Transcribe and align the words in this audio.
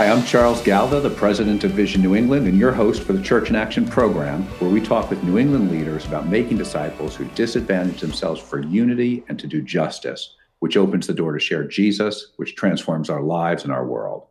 Hi, 0.00 0.08
I'm 0.08 0.24
Charles 0.24 0.62
Galda, 0.62 1.02
the 1.02 1.10
president 1.10 1.62
of 1.62 1.72
Vision 1.72 2.00
New 2.00 2.16
England, 2.16 2.46
and 2.46 2.56
your 2.56 2.72
host 2.72 3.02
for 3.02 3.12
the 3.12 3.22
Church 3.22 3.50
in 3.50 3.54
Action 3.54 3.86
program, 3.86 4.44
where 4.58 4.70
we 4.70 4.80
talk 4.80 5.10
with 5.10 5.22
New 5.22 5.36
England 5.36 5.70
leaders 5.70 6.06
about 6.06 6.26
making 6.26 6.56
disciples 6.56 7.14
who 7.14 7.26
disadvantage 7.34 8.00
themselves 8.00 8.40
for 8.40 8.62
unity 8.62 9.22
and 9.28 9.38
to 9.38 9.46
do 9.46 9.60
justice, 9.60 10.36
which 10.60 10.78
opens 10.78 11.06
the 11.06 11.12
door 11.12 11.34
to 11.34 11.38
share 11.38 11.64
Jesus, 11.64 12.28
which 12.36 12.56
transforms 12.56 13.10
our 13.10 13.20
lives 13.20 13.62
and 13.62 13.74
our 13.74 13.86
world. 13.86 14.26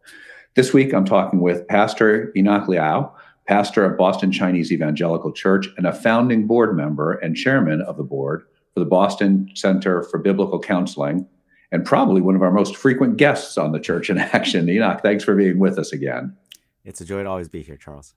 This 0.55 0.73
week, 0.73 0.91
I'm 0.91 1.05
talking 1.05 1.39
with 1.39 1.67
Pastor 1.67 2.33
Enoch 2.35 2.67
Liao, 2.67 3.13
pastor 3.47 3.85
of 3.85 3.95
Boston 3.95 4.31
Chinese 4.31 4.71
Evangelical 4.71 5.31
Church 5.31 5.67
and 5.77 5.85
a 5.85 5.93
founding 5.93 6.47
board 6.47 6.75
member 6.75 7.13
and 7.13 7.35
chairman 7.35 7.83
of 7.83 7.95
the 7.95 8.03
board 8.03 8.41
for 8.73 8.79
the 8.79 8.87
Boston 8.87 9.51
Center 9.53 10.01
for 10.01 10.17
Biblical 10.17 10.59
Counseling, 10.59 11.27
and 11.71 11.85
probably 11.85 12.21
one 12.21 12.35
of 12.35 12.41
our 12.41 12.51
most 12.51 12.75
frequent 12.75 13.17
guests 13.17 13.57
on 13.57 13.71
the 13.71 13.79
Church 13.79 14.09
in 14.09 14.17
Action. 14.17 14.69
Enoch, 14.69 15.01
thanks 15.01 15.23
for 15.23 15.35
being 15.35 15.59
with 15.59 15.77
us 15.77 15.91
again. 15.91 16.35
It's 16.85 17.01
a 17.01 17.05
joy 17.05 17.23
to 17.23 17.29
always 17.29 17.49
be 17.49 17.61
here, 17.61 17.77
Charles. 17.77 18.15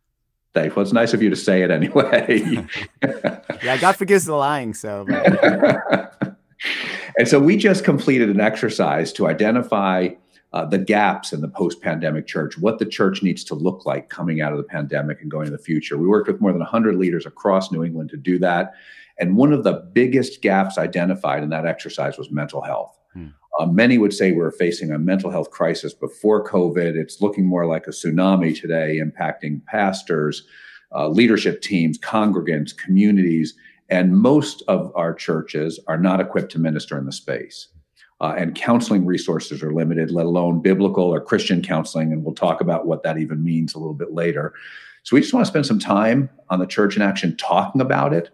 Thanks. 0.55 0.77
Well, 0.77 0.83
it's 0.83 0.93
nice 0.93 1.15
of 1.15 1.23
you 1.23 1.31
to 1.31 1.37
say 1.37 1.62
it 1.62 1.71
anyway. 1.71 2.67
yeah, 3.03 3.77
God 3.79 3.97
forgives 3.97 4.27
the 4.27 4.35
lying. 4.35 4.75
So, 4.75 5.07
and 7.19 7.27
so 7.27 7.41
we 7.41 7.57
just 7.57 7.85
completed 7.85 8.29
an 8.29 8.41
exercise 8.41 9.12
to 9.15 9.29
identify 9.29 10.11
uh, 10.53 10.67
the 10.67 10.77
gaps 10.77 11.33
in 11.33 11.41
the 11.41 11.48
post-pandemic 11.48 12.27
church, 12.27 12.59
what 12.59 12.79
the 12.79 12.84
church 12.84 13.23
needs 13.23 13.43
to 13.45 13.55
look 13.55 13.87
like 13.87 14.11
coming 14.11 14.43
out 14.43 14.53
of 14.53 14.59
the 14.59 14.65
pandemic 14.65 15.23
and 15.23 15.31
going 15.31 15.47
to 15.47 15.51
the 15.51 15.57
future. 15.57 15.97
We 15.97 16.07
worked 16.07 16.29
with 16.29 16.43
more 16.43 16.53
than 16.53 16.61
100 16.61 16.97
leaders 16.97 17.25
across 17.25 17.73
New 17.73 17.83
England 17.83 18.11
to 18.11 18.19
do 18.19 18.39
that. 18.41 18.75
And 19.19 19.37
one 19.37 19.55
of 19.55 19.65
the 19.65 19.73
biggest 19.73 20.43
gaps 20.43 20.77
identified 20.77 21.43
in 21.43 21.48
that 21.51 21.65
exercise 21.65 22.19
was 22.19 22.31
mental 22.31 22.61
health. 22.61 22.98
Hmm. 23.15 23.29
Uh, 23.59 23.66
many 23.66 23.98
would 23.98 24.15
say 24.15 24.33
we're 24.33 24.51
facing 24.51 24.91
a 24.91 24.98
mental 24.98 25.30
health 25.30 25.51
crisis 25.51 25.92
before 25.92 26.45
COVID. 26.47 26.97
It's 26.97 27.20
looking 27.20 27.47
more 27.47 27.66
like 27.66 27.87
a 27.87 27.91
tsunami 27.91 28.59
today, 28.59 28.98
impacting 29.02 29.65
pastors, 29.66 30.47
uh, 30.94 31.09
leadership 31.09 31.61
teams, 31.61 31.98
congregants, 31.98 32.77
communities, 32.77 33.55
and 33.89 34.17
most 34.17 34.62
of 34.69 34.91
our 34.94 35.12
churches 35.12 35.78
are 35.86 35.98
not 35.98 36.20
equipped 36.20 36.53
to 36.53 36.59
minister 36.59 36.97
in 36.97 37.05
the 37.05 37.12
space. 37.12 37.69
Uh, 38.22 38.34
and 38.39 38.55
counseling 38.55 39.05
resources 39.05 39.62
are 39.62 39.72
limited, 39.72 40.11
let 40.11 40.27
alone 40.27 40.62
biblical 40.62 41.05
or 41.05 41.20
Christian 41.20 41.61
counseling. 41.61 42.12
And 42.12 42.25
we'll 42.25 42.34
talk 42.34 42.61
about 42.61 42.87
what 42.87 43.03
that 43.03 43.19
even 43.19 43.44
means 43.44 43.75
a 43.75 43.78
little 43.78 43.94
bit 43.94 44.12
later. 44.12 44.55
So 45.03 45.16
we 45.16 45.20
just 45.20 45.34
want 45.34 45.44
to 45.44 45.50
spend 45.50 45.66
some 45.66 45.81
time 45.81 46.31
on 46.48 46.61
the 46.61 46.66
church 46.66 46.94
in 46.97 47.03
action 47.03 47.37
talking 47.37 47.81
about 47.81 48.14
it, 48.14 48.31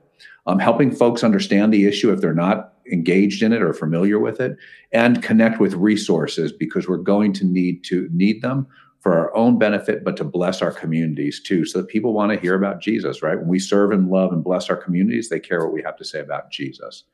um, 0.46 0.58
helping 0.58 0.94
folks 0.94 1.24
understand 1.24 1.72
the 1.72 1.86
issue 1.86 2.12
if 2.12 2.20
they're 2.20 2.34
not 2.34 2.74
engaged 2.92 3.42
in 3.42 3.52
it 3.52 3.62
or 3.62 3.72
familiar 3.72 4.18
with 4.18 4.40
it 4.40 4.56
and 4.92 5.22
connect 5.22 5.60
with 5.60 5.74
resources 5.74 6.52
because 6.52 6.88
we're 6.88 6.96
going 6.96 7.32
to 7.32 7.44
need 7.44 7.84
to 7.84 8.08
need 8.12 8.42
them 8.42 8.66
for 9.00 9.16
our 9.16 9.34
own 9.36 9.58
benefit 9.58 10.04
but 10.04 10.16
to 10.16 10.24
bless 10.24 10.60
our 10.60 10.72
communities 10.72 11.40
too 11.40 11.64
so 11.64 11.78
that 11.78 11.88
people 11.88 12.12
want 12.12 12.32
to 12.32 12.38
hear 12.38 12.54
about 12.54 12.80
jesus 12.80 13.22
right? 13.22 13.38
When 13.38 13.48
we 13.48 13.58
serve 13.58 13.92
and 13.92 14.08
love 14.08 14.32
and 14.32 14.42
bless 14.42 14.68
our 14.70 14.76
communities 14.76 15.28
they 15.28 15.40
care 15.40 15.64
what 15.64 15.72
we 15.72 15.82
have 15.82 15.96
to 15.96 16.04
say 16.04 16.20
about 16.20 16.50
jesus. 16.50 17.04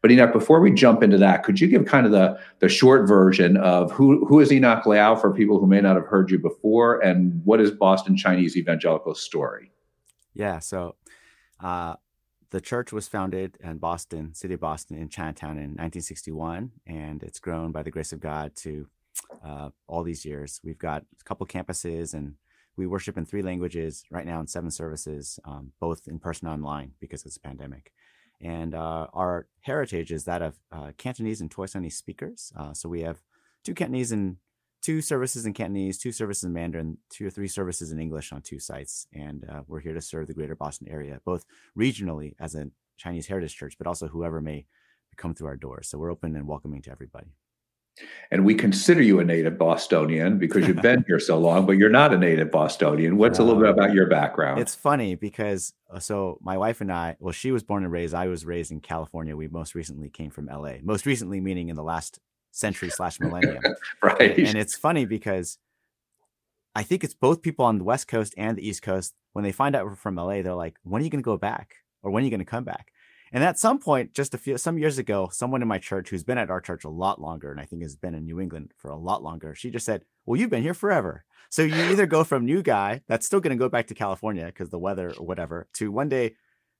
But 0.00 0.10
enoch 0.10 0.32
before 0.32 0.60
we 0.60 0.70
jump 0.70 1.02
into 1.02 1.18
that 1.18 1.42
could 1.42 1.60
you 1.60 1.66
give 1.66 1.86
kind 1.86 2.06
of 2.06 2.12
the 2.12 2.38
the 2.60 2.68
short 2.68 3.08
version 3.08 3.56
of 3.56 3.90
who 3.90 4.24
who 4.26 4.40
is 4.40 4.52
enoch 4.52 4.86
liao 4.86 5.16
for 5.16 5.32
people 5.32 5.58
who 5.58 5.66
may 5.66 5.80
not 5.80 5.96
have 5.96 6.06
heard 6.06 6.30
you 6.30 6.38
before 6.38 7.00
and 7.00 7.40
what 7.44 7.60
is 7.60 7.70
boston 7.70 8.16
chinese 8.16 8.56
evangelical 8.56 9.14
story? 9.14 9.72
Yeah 10.34 10.60
so 10.60 10.96
uh, 11.60 11.96
the 12.54 12.60
church 12.60 12.92
was 12.92 13.08
founded 13.08 13.58
in 13.64 13.78
Boston, 13.78 14.32
city 14.32 14.54
of 14.54 14.60
Boston, 14.60 14.96
in 14.96 15.08
Chinatown 15.08 15.58
in 15.58 15.74
1961, 15.74 16.70
and 16.86 17.20
it's 17.24 17.40
grown 17.40 17.72
by 17.72 17.82
the 17.82 17.90
grace 17.90 18.12
of 18.12 18.20
God 18.20 18.54
to 18.58 18.86
uh, 19.44 19.70
all 19.88 20.04
these 20.04 20.24
years. 20.24 20.60
We've 20.62 20.78
got 20.78 21.02
a 21.20 21.24
couple 21.24 21.48
campuses, 21.48 22.14
and 22.14 22.34
we 22.76 22.86
worship 22.86 23.18
in 23.18 23.26
three 23.26 23.42
languages 23.42 24.04
right 24.08 24.24
now 24.24 24.38
in 24.38 24.46
seven 24.46 24.70
services, 24.70 25.40
um, 25.44 25.72
both 25.80 26.06
in 26.06 26.20
person 26.20 26.46
and 26.46 26.54
online 26.54 26.92
because 27.00 27.26
it's 27.26 27.38
a 27.38 27.40
pandemic. 27.40 27.90
And 28.40 28.72
uh, 28.72 29.08
our 29.12 29.48
heritage 29.62 30.12
is 30.12 30.22
that 30.26 30.40
of 30.40 30.54
uh, 30.70 30.92
Cantonese 30.96 31.40
and 31.40 31.50
Toisanese 31.50 31.94
speakers. 31.94 32.52
Uh, 32.56 32.72
so 32.72 32.88
we 32.88 33.00
have 33.00 33.20
two 33.64 33.74
Cantonese 33.74 34.12
and 34.12 34.36
two 34.84 35.00
services 35.00 35.46
in 35.46 35.54
Cantonese, 35.54 35.96
two 35.96 36.12
services 36.12 36.44
in 36.44 36.52
Mandarin, 36.52 36.98
two 37.08 37.26
or 37.26 37.30
three 37.30 37.48
services 37.48 37.90
in 37.90 37.98
English 37.98 38.32
on 38.32 38.42
two 38.42 38.58
sites. 38.58 39.06
And 39.14 39.48
uh, 39.50 39.62
we're 39.66 39.80
here 39.80 39.94
to 39.94 40.00
serve 40.00 40.26
the 40.26 40.34
greater 40.34 40.54
Boston 40.54 40.88
area, 40.90 41.20
both 41.24 41.46
regionally 41.76 42.34
as 42.38 42.54
a 42.54 42.68
Chinese 42.98 43.26
Heritage 43.26 43.56
Church, 43.56 43.76
but 43.78 43.86
also 43.86 44.06
whoever 44.06 44.42
may 44.42 44.66
come 45.16 45.34
through 45.34 45.48
our 45.48 45.56
doors. 45.56 45.88
So 45.88 45.96
we're 45.96 46.12
open 46.12 46.36
and 46.36 46.46
welcoming 46.46 46.82
to 46.82 46.90
everybody. 46.90 47.28
And 48.30 48.44
we 48.44 48.54
consider 48.56 49.00
you 49.00 49.20
a 49.20 49.24
native 49.24 49.56
Bostonian 49.56 50.36
because 50.36 50.66
you've 50.66 50.82
been 50.82 51.04
here 51.06 51.20
so 51.20 51.38
long, 51.38 51.64
but 51.64 51.78
you're 51.78 51.88
not 51.88 52.12
a 52.12 52.18
native 52.18 52.50
Bostonian. 52.50 53.16
What's 53.16 53.38
a 53.38 53.42
little 53.42 53.60
bit 53.60 53.70
about 53.70 53.94
your 53.94 54.08
background? 54.08 54.60
It's 54.60 54.74
funny 54.74 55.14
because 55.14 55.72
uh, 55.90 56.00
so 56.00 56.38
my 56.42 56.58
wife 56.58 56.80
and 56.80 56.92
I, 56.92 57.16
well, 57.20 57.32
she 57.32 57.52
was 57.52 57.62
born 57.62 57.84
and 57.84 57.92
raised. 57.92 58.12
I 58.12 58.26
was 58.26 58.44
raised 58.44 58.72
in 58.72 58.80
California. 58.80 59.36
We 59.36 59.48
most 59.48 59.74
recently 59.76 60.10
came 60.10 60.30
from 60.30 60.46
LA. 60.46 60.74
Most 60.82 61.06
recently, 61.06 61.40
meaning 61.40 61.68
in 61.68 61.76
the 61.76 61.84
last 61.84 62.18
century 62.54 62.90
slash 62.90 63.20
millennium. 63.20 63.62
right. 64.02 64.38
And 64.38 64.56
it's 64.56 64.76
funny 64.76 65.04
because 65.04 65.58
I 66.74 66.82
think 66.82 67.04
it's 67.04 67.14
both 67.14 67.42
people 67.42 67.64
on 67.64 67.78
the 67.78 67.84
West 67.84 68.08
Coast 68.08 68.34
and 68.36 68.56
the 68.56 68.66
East 68.66 68.82
Coast. 68.82 69.14
When 69.32 69.44
they 69.44 69.52
find 69.52 69.74
out 69.74 69.84
we're 69.84 69.96
from 69.96 70.16
LA, 70.16 70.42
they're 70.42 70.54
like, 70.54 70.76
when 70.84 71.02
are 71.02 71.04
you 71.04 71.10
going 71.10 71.22
to 71.22 71.24
go 71.24 71.36
back? 71.36 71.76
Or 72.02 72.10
when 72.10 72.22
are 72.22 72.24
you 72.24 72.30
going 72.30 72.38
to 72.38 72.44
come 72.44 72.64
back? 72.64 72.92
And 73.32 73.42
at 73.42 73.58
some 73.58 73.80
point, 73.80 74.14
just 74.14 74.32
a 74.34 74.38
few, 74.38 74.56
some 74.58 74.78
years 74.78 74.98
ago, 74.98 75.28
someone 75.32 75.60
in 75.60 75.66
my 75.66 75.78
church 75.78 76.08
who's 76.08 76.22
been 76.22 76.38
at 76.38 76.50
our 76.50 76.60
church 76.60 76.84
a 76.84 76.88
lot 76.88 77.20
longer, 77.20 77.50
and 77.50 77.60
I 77.60 77.64
think 77.64 77.82
has 77.82 77.96
been 77.96 78.14
in 78.14 78.24
New 78.24 78.38
England 78.38 78.72
for 78.76 78.90
a 78.90 78.96
lot 78.96 79.24
longer, 79.24 79.56
she 79.56 79.70
just 79.70 79.86
said, 79.86 80.04
well, 80.24 80.38
you've 80.38 80.50
been 80.50 80.62
here 80.62 80.74
forever. 80.74 81.24
So 81.50 81.62
you 81.62 81.74
either 81.74 82.06
go 82.06 82.22
from 82.22 82.44
new 82.44 82.62
guy 82.62 83.02
that's 83.08 83.26
still 83.26 83.40
going 83.40 83.56
to 83.56 83.60
go 83.60 83.68
back 83.68 83.88
to 83.88 83.94
California 83.94 84.46
because 84.46 84.70
the 84.70 84.78
weather 84.78 85.12
or 85.18 85.26
whatever 85.26 85.66
to 85.74 85.90
one 85.90 86.08
day, 86.08 86.36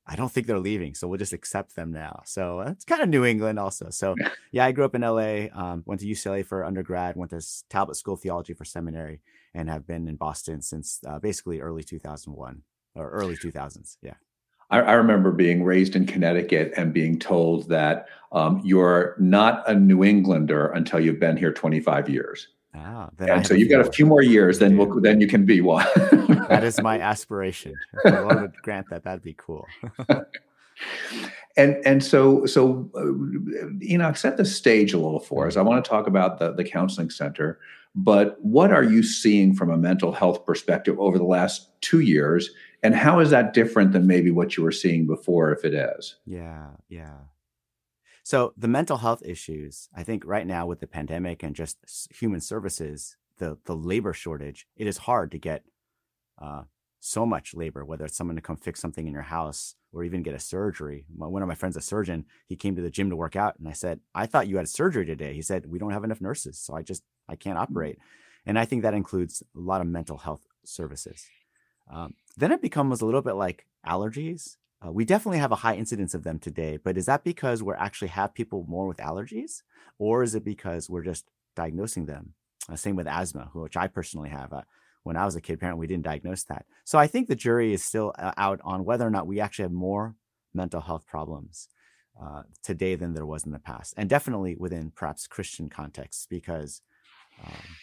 I 0.07 0.17
don't 0.17 0.31
think 0.31 0.47
they're 0.47 0.59
leaving, 0.59 0.95
so 0.95 1.09
we'll 1.09 1.19
just 1.19 1.33
accept 1.33 1.77
them 1.77 1.91
now. 1.91 2.23
So 2.27 2.61
uh, 2.61 2.71
it's 2.73 2.85
kind 2.85 3.01
of 3.01 3.09
New 3.09 3.25
England 3.25 3.59
also. 3.59 3.89
So 3.91 4.15
yeah, 4.53 4.67
I 4.67 4.73
grew 4.73 4.85
up 4.85 4.95
in 4.95 5.01
LA, 5.01 5.47
um, 5.55 5.83
went 5.87 6.01
to 6.03 6.07
UCLA 6.07 6.45
for 6.45 6.65
undergrad, 6.65 7.17
went 7.17 7.31
to 7.31 7.43
Talbot 7.71 7.97
School 7.97 8.15
of 8.15 8.21
Theology 8.21 8.53
for 8.53 8.65
seminary, 8.65 9.21
and 9.55 9.69
have 9.71 9.87
been 9.87 10.07
in 10.07 10.17
Boston 10.17 10.61
since 10.61 11.01
uh, 11.07 11.19
basically 11.19 11.61
early 11.61 11.83
2001 11.83 12.63
or 12.95 13.11
early 13.11 13.37
2000s. 13.37 13.97
Yeah. 14.03 14.15
I, 14.71 14.81
I, 14.81 14.93
remember 14.93 15.31
being 15.31 15.63
raised 15.63 15.95
in 15.95 16.07
Connecticut 16.07 16.73
and 16.77 16.93
being 16.93 17.19
told 17.19 17.69
that 17.69 18.09
um, 18.33 18.61
you're 18.65 19.15
not 19.19 19.69
a 19.69 19.75
New 19.75 20.05
Englander 20.05 20.69
until 20.69 21.01
you've 21.01 21.21
been 21.21 21.37
here 21.37 21.53
25 21.53 22.09
years. 22.09 22.49
Ah, 22.77 23.09
and 23.19 23.47
so 23.47 23.55
you've 23.55 23.71
got 23.71 23.87
a 23.87 23.91
few 23.91 24.05
more 24.05 24.23
years, 24.23 24.59
then 24.59 24.77
we'll, 24.77 25.01
then 25.01 25.21
you 25.21 25.29
can 25.29 25.47
be 25.47 25.61
one. 25.61 25.87
that 26.49 26.65
is 26.65 26.81
my 26.83 26.99
aspiration. 27.13 27.75
If 28.05 28.15
the 28.15 28.23
Lord 28.23 28.41
would 28.41 28.57
grant 28.63 28.87
that, 28.91 29.05
that'd 29.05 29.23
be 29.23 29.35
cool. 29.35 29.67
and 31.57 31.77
and 31.85 32.03
so 32.03 32.47
so 32.47 32.91
uh, 32.97 33.85
Enoch, 33.85 34.17
set 34.17 34.37
the 34.37 34.45
stage 34.45 34.93
a 34.93 34.99
little 34.99 35.21
for 35.21 35.47
us. 35.47 35.57
I 35.57 35.63
want 35.63 35.85
to 35.85 35.89
talk 35.89 36.09
about 36.09 36.41
the 36.41 36.53
the 36.53 36.65
counseling 36.65 37.11
center, 37.11 37.61
but 37.95 38.37
what 38.41 38.73
are 38.73 38.85
you 38.85 39.05
seeing 39.05 39.55
from 39.55 39.71
a 39.71 39.77
mental 39.77 40.11
health 40.11 40.45
perspective 40.45 40.99
over 40.99 41.17
the 41.17 41.25
last 41.25 41.69
two 41.81 42.01
years, 42.01 42.51
and 42.83 42.97
how 42.97 43.21
is 43.21 43.31
that 43.31 43.53
different 43.53 43.93
than 43.93 44.09
maybe 44.09 44.33
what 44.33 44.57
you 44.57 44.65
were 44.65 44.73
seeing 44.73 45.07
before, 45.07 45.53
if 45.53 45.65
it 45.65 45.75
is? 45.75 46.17
Yeah, 46.27 46.71
yeah. 46.89 47.15
So 48.23 48.55
the 48.57 48.69
mental 48.69 48.99
health 48.99 49.23
issues, 49.25 49.89
I 49.95 50.03
think 50.03 50.25
right 50.25 50.47
now 50.47 50.67
with 50.67 50.81
the 50.81 50.87
pandemic 50.87 51.43
and 51.43 51.55
just 51.55 51.79
human 52.11 52.41
services, 52.41 53.17
the 53.39 53.59
the 53.65 53.77
labor 53.77 54.13
shortage, 54.13 54.67
it 54.77 54.87
is 54.87 54.99
hard 54.99 55.31
to 55.33 55.39
get 55.39 55.65
uh, 56.41 56.63
so 57.01 57.27
much 57.27 57.55
labor, 57.55 57.85
whether 57.85 58.05
it's 58.05 58.17
someone 58.17 58.37
to 58.37 58.43
come 58.43 58.57
fix 58.57 58.81
something 58.81 59.07
in 59.07 59.13
your 59.13 59.23
house 59.23 59.75
or 59.93 60.05
even 60.05 60.23
get 60.23 60.35
a 60.35 60.41
surgery. 60.41 61.05
One 61.15 61.43
of 61.43 61.49
my 61.49 61.55
friends, 61.55 61.77
a 61.77 61.81
surgeon, 61.81 62.25
he 62.47 62.57
came 62.57 62.75
to 62.77 62.83
the 62.83 62.91
gym 62.91 63.11
to 63.11 63.17
work 63.17 63.37
out, 63.37 63.59
and 63.59 63.69
I 63.69 63.73
said, 63.73 64.01
"I 64.15 64.27
thought 64.27 64.49
you 64.49 64.57
had 64.57 64.69
surgery 64.69 65.05
today." 65.05 65.35
He 65.35 65.43
said, 65.43 65.67
"We 65.67 65.79
don't 65.79 65.93
have 65.93 66.05
enough 66.05 66.21
nurses, 66.21 66.59
so 66.59 66.75
I 66.75 66.83
just 66.83 67.03
I 67.29 67.37
can't 67.37 67.59
mm. 67.59 67.63
operate." 67.63 67.99
And 68.47 68.59
I 68.59 68.65
think 68.65 68.83
that 68.83 68.95
includes 68.95 69.43
a 69.55 69.61
lot 69.61 69.81
of 69.81 69.87
mental 69.87 70.19
health 70.19 70.47
services. 70.65 71.27
Um, 71.91 72.15
then 72.37 72.53
it 72.53 72.63
becomes 72.63 73.01
a 73.01 73.07
little 73.07 73.23
bit 73.23 73.35
like 73.35 73.67
allergies. 73.87 74.57
Uh, 74.85 74.93
we 74.93 75.05
definitely 75.05 75.39
have 75.39 75.53
a 75.53 75.57
high 75.57 75.75
incidence 75.77 76.15
of 76.15 76.25
them 76.25 76.39
today, 76.39 76.79
but 76.83 76.99
is 76.99 77.07
that 77.07 77.25
because 77.25 77.63
we're 77.63 77.75
actually 77.77 78.09
have 78.09 78.35
people 78.35 78.67
more 78.69 78.87
with 78.87 78.99
allergies, 78.99 79.63
or 79.99 80.23
is 80.23 80.35
it 80.35 80.45
because 80.45 80.91
we're 80.91 81.03
just 81.05 81.25
diagnosing 81.57 82.07
them? 82.07 82.35
Uh, 82.71 82.77
same 82.77 82.97
with 82.97 83.07
asthma, 83.07 83.51
which 83.55 83.77
I 83.77 83.87
personally 83.87 84.31
have. 84.31 84.53
Uh, 84.53 84.63
when 85.03 85.17
I 85.17 85.25
was 85.25 85.37
a 85.37 85.41
kid, 85.41 85.55
apparently 85.55 85.81
we 85.81 85.87
didn't 85.87 86.05
diagnose 86.05 86.45
that. 86.45 86.67
So 86.85 86.99
I 86.99 87.07
think 87.07 87.29
the 87.29 87.35
jury 87.35 87.73
is 87.73 87.85
still 87.85 88.13
uh, 88.19 88.33
out 88.37 88.61
on 88.65 88.85
whether 88.85 89.07
or 89.07 89.11
not 89.11 89.27
we 89.27 89.41
actually 89.41 89.65
have 89.65 89.73
more 89.73 90.17
mental 90.53 90.81
health 90.81 91.07
problems 91.07 91.69
uh, 92.21 92.43
today 92.63 92.95
than 92.95 93.15
there 93.15 93.27
was 93.27 93.45
in 93.45 93.53
the 93.53 93.59
past, 93.59 93.95
and 93.97 94.09
definitely 94.09 94.55
within 94.57 94.91
perhaps 94.91 95.27
Christian 95.27 95.69
contexts, 95.69 96.27
because 96.27 96.83
um, 97.45 97.77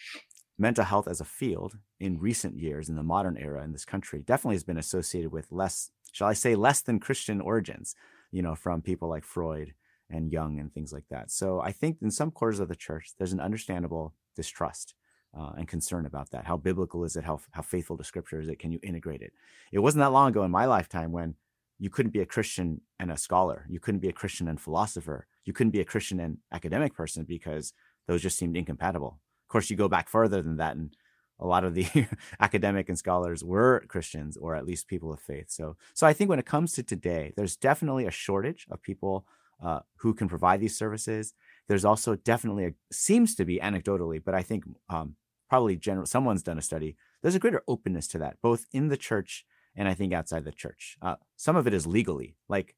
mental 0.58 0.86
health 0.86 1.08
as 1.08 1.20
a 1.20 1.26
field 1.26 1.78
in 2.00 2.20
recent 2.20 2.58
years 2.58 2.90
in 2.90 2.96
the 2.96 3.04
modern 3.04 3.38
era 3.38 3.64
in 3.64 3.72
this 3.72 3.86
country 3.86 4.22
definitely 4.22 4.56
has 4.56 4.64
been 4.64 4.78
associated 4.78 5.32
with 5.32 5.52
less 5.52 5.92
shall 6.12 6.28
I 6.28 6.34
say, 6.34 6.56
less 6.56 6.82
than 6.82 7.00
Christian 7.00 7.42
origins, 7.42 7.96
you 8.32 8.42
know, 8.42 8.56
from 8.56 8.82
people 8.82 9.10
like 9.10 9.24
Freud 9.24 9.74
and 10.10 10.32
Jung 10.32 10.60
and 10.60 10.74
things 10.74 10.92
like 10.92 11.06
that. 11.10 11.32
So 11.32 11.62
I 11.62 11.72
think 11.72 11.98
in 12.02 12.12
some 12.12 12.32
quarters 12.32 12.60
of 12.60 12.68
the 12.68 12.76
church, 12.76 13.12
there's 13.18 13.34
an 13.34 13.40
understandable 13.40 14.14
distrust 14.36 14.94
uh, 15.38 15.52
and 15.58 15.68
concern 15.68 16.06
about 16.06 16.32
that. 16.32 16.46
How 16.46 16.58
biblical 16.58 17.04
is 17.04 17.16
it? 17.16 17.24
How 17.24 17.40
how 17.52 17.62
faithful 17.62 17.98
to 17.98 18.04
Scripture 18.04 18.42
is 18.42 18.50
it? 18.50 18.60
Can 18.60 18.72
you 18.72 18.80
integrate 18.84 19.22
it? 19.22 19.34
It 19.72 19.80
wasn't 19.80 20.02
that 20.02 20.12
long 20.12 20.30
ago 20.30 20.44
in 20.44 20.52
my 20.52 20.66
lifetime 20.66 21.12
when 21.12 21.36
you 21.80 21.90
couldn't 21.90 22.12
be 22.12 22.22
a 22.22 22.26
Christian 22.26 22.82
and 23.00 23.12
a 23.12 23.18
scholar. 23.18 23.66
You 23.70 23.80
couldn't 23.80 24.02
be 24.02 24.10
a 24.10 24.14
Christian 24.14 24.48
and 24.48 24.60
philosopher. 24.60 25.28
You 25.46 25.54
couldn't 25.54 25.72
be 25.72 25.80
a 25.80 25.86
Christian 25.86 26.20
and 26.20 26.38
academic 26.52 26.94
person 26.94 27.24
because 27.24 27.74
those 28.08 28.22
just 28.22 28.38
seemed 28.38 28.56
incompatible. 28.56 29.20
Of 29.46 29.52
course, 29.52 29.70
you 29.70 29.78
go 29.78 29.88
back 29.88 30.08
further 30.08 30.42
than 30.42 30.58
that, 30.58 30.76
and 30.76 30.96
a 31.42 31.48
lot 31.48 31.64
of 31.64 31.74
the 31.74 31.88
academic 32.40 32.88
and 32.88 32.98
scholars 32.98 33.44
were 33.44 33.84
Christians 33.88 34.38
or 34.38 34.56
at 34.56 34.66
least 34.66 34.88
people 34.88 35.12
of 35.12 35.20
faith. 35.20 35.50
So, 35.50 35.76
so 35.94 36.08
I 36.08 36.14
think 36.14 36.30
when 36.30 36.40
it 36.40 36.46
comes 36.46 36.74
to 36.74 36.84
today, 36.84 37.34
there's 37.36 37.58
definitely 37.58 38.06
a 38.06 38.12
shortage 38.12 38.68
of 38.70 38.82
people 38.82 39.26
uh, 39.64 39.80
who 39.98 40.14
can 40.14 40.30
provide 40.30 40.60
these 40.60 40.78
services. 40.78 41.34
There's 41.68 41.86
also 41.86 42.16
definitely 42.16 42.66
a 42.66 42.74
seems 42.92 43.36
to 43.36 43.46
be 43.46 43.60
anecdotally, 43.60 44.22
but 44.24 44.34
I 44.34 44.42
think 44.42 44.64
um, 44.90 45.16
probably 45.50 45.76
general 45.76 46.06
someone's 46.06 46.44
done 46.44 46.58
a 46.58 46.62
study. 46.62 46.96
There's 47.22 47.36
a 47.36 47.40
greater 47.40 47.64
openness 47.68 48.08
to 48.10 48.18
that, 48.20 48.38
both 48.42 48.66
in 48.72 48.88
the 48.88 48.98
church 48.98 49.46
and 49.76 49.88
I 49.88 49.94
think 49.94 50.14
outside 50.14 50.46
the 50.46 50.52
church. 50.52 50.98
Uh, 51.02 51.16
some 51.38 51.56
of 51.56 51.68
it 51.68 51.74
is 51.74 51.88
legally, 51.88 52.36
like 52.50 52.76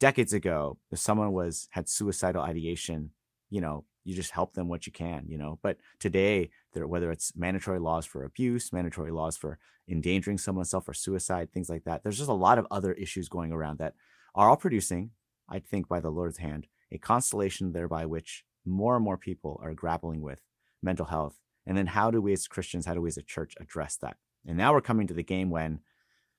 decades 0.00 0.32
ago, 0.32 0.78
if 0.90 0.98
someone 0.98 1.32
was 1.32 1.68
had 1.70 1.88
suicidal 1.88 2.42
ideation, 2.42 3.10
you 3.50 3.60
know, 3.60 3.84
you 4.04 4.14
just 4.14 4.32
help 4.32 4.54
them 4.54 4.68
what 4.68 4.86
you 4.86 4.92
can, 4.92 5.24
you 5.28 5.38
know. 5.38 5.58
But 5.62 5.78
today, 6.00 6.50
there 6.72 6.86
whether 6.86 7.10
it's 7.10 7.36
mandatory 7.36 7.78
laws 7.78 8.06
for 8.06 8.24
abuse, 8.24 8.72
mandatory 8.72 9.10
laws 9.10 9.36
for 9.36 9.58
endangering 9.88 10.38
someone's 10.38 10.70
self 10.70 10.88
or 10.88 10.94
suicide, 10.94 11.52
things 11.52 11.68
like 11.68 11.84
that. 11.84 12.02
There's 12.02 12.18
just 12.18 12.30
a 12.30 12.34
lot 12.34 12.58
of 12.58 12.66
other 12.70 12.92
issues 12.92 13.28
going 13.28 13.52
around 13.52 13.78
that 13.78 13.94
are 14.34 14.48
all 14.48 14.56
producing, 14.56 15.10
I 15.48 15.58
think, 15.58 15.88
by 15.88 16.00
the 16.00 16.10
Lord's 16.10 16.38
hand, 16.38 16.66
a 16.90 16.98
constellation 16.98 17.72
thereby 17.72 18.06
which 18.06 18.44
more 18.64 18.96
and 18.96 19.04
more 19.04 19.18
people 19.18 19.60
are 19.62 19.74
grappling 19.74 20.22
with 20.22 20.40
mental 20.82 21.06
health 21.06 21.38
and 21.66 21.76
then 21.76 21.86
how 21.86 22.10
do 22.10 22.20
we 22.20 22.32
as 22.32 22.48
Christians, 22.48 22.86
how 22.86 22.94
do 22.94 23.00
we 23.00 23.08
as 23.08 23.16
a 23.16 23.22
church 23.22 23.54
address 23.60 23.96
that? 23.96 24.16
And 24.46 24.56
now 24.56 24.72
we're 24.72 24.80
coming 24.80 25.06
to 25.06 25.14
the 25.14 25.22
game 25.22 25.50
when 25.50 25.80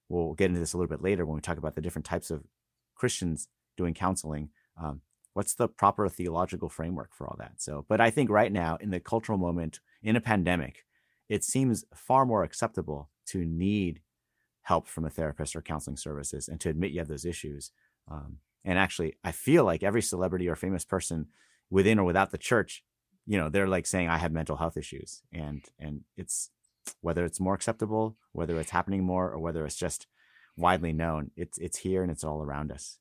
we'll 0.09 0.33
get 0.33 0.47
into 0.49 0.59
this 0.59 0.73
a 0.73 0.77
little 0.77 0.89
bit 0.89 1.01
later 1.01 1.25
when 1.25 1.35
we 1.35 1.41
talk 1.41 1.57
about 1.57 1.75
the 1.75 1.81
different 1.81 2.05
types 2.05 2.29
of 2.29 2.43
Christians 2.95 3.47
doing 3.77 3.93
counseling. 3.93 4.49
Um, 4.81 5.01
what's 5.33 5.55
the 5.55 5.67
proper 5.67 6.07
theological 6.09 6.69
framework 6.69 7.13
for 7.13 7.27
all 7.27 7.35
that? 7.39 7.53
So, 7.57 7.85
but 7.87 8.01
I 8.01 8.09
think 8.09 8.29
right 8.29 8.51
now 8.51 8.77
in 8.79 8.91
the 8.91 8.99
cultural 8.99 9.37
moment 9.37 9.79
in 10.01 10.15
a 10.15 10.21
pandemic, 10.21 10.85
it 11.29 11.43
seems 11.43 11.85
far 11.93 12.25
more 12.25 12.43
acceptable 12.43 13.09
to 13.27 13.45
need 13.45 14.01
help 14.63 14.87
from 14.87 15.05
a 15.05 15.09
therapist 15.09 15.55
or 15.55 15.61
counseling 15.61 15.97
services 15.97 16.47
and 16.47 16.59
to 16.61 16.69
admit 16.69 16.91
you 16.91 16.99
have 16.99 17.07
those 17.07 17.25
issues. 17.25 17.71
Um, 18.09 18.37
and 18.63 18.79
actually, 18.79 19.15
I 19.23 19.31
feel 19.31 19.65
like 19.65 19.83
every 19.83 20.01
celebrity 20.01 20.47
or 20.47 20.55
famous 20.55 20.85
person 20.85 21.27
within 21.69 21.99
or 21.99 22.03
without 22.05 22.31
the 22.31 22.37
church 22.37 22.83
you 23.25 23.37
know 23.37 23.49
they're 23.49 23.67
like 23.67 23.85
saying 23.85 24.09
i 24.09 24.17
have 24.17 24.31
mental 24.31 24.57
health 24.57 24.77
issues 24.77 25.21
and 25.31 25.63
and 25.79 26.01
it's 26.17 26.49
whether 27.01 27.23
it's 27.25 27.39
more 27.39 27.53
acceptable 27.53 28.17
whether 28.31 28.59
it's 28.59 28.71
happening 28.71 29.03
more 29.03 29.31
or 29.31 29.39
whether 29.39 29.65
it's 29.65 29.75
just 29.75 30.07
widely 30.57 30.93
known 30.93 31.31
it's 31.35 31.57
it's 31.57 31.79
here 31.79 32.03
and 32.03 32.11
it's 32.11 32.23
all 32.23 32.43
around 32.43 32.71
us 32.71 32.99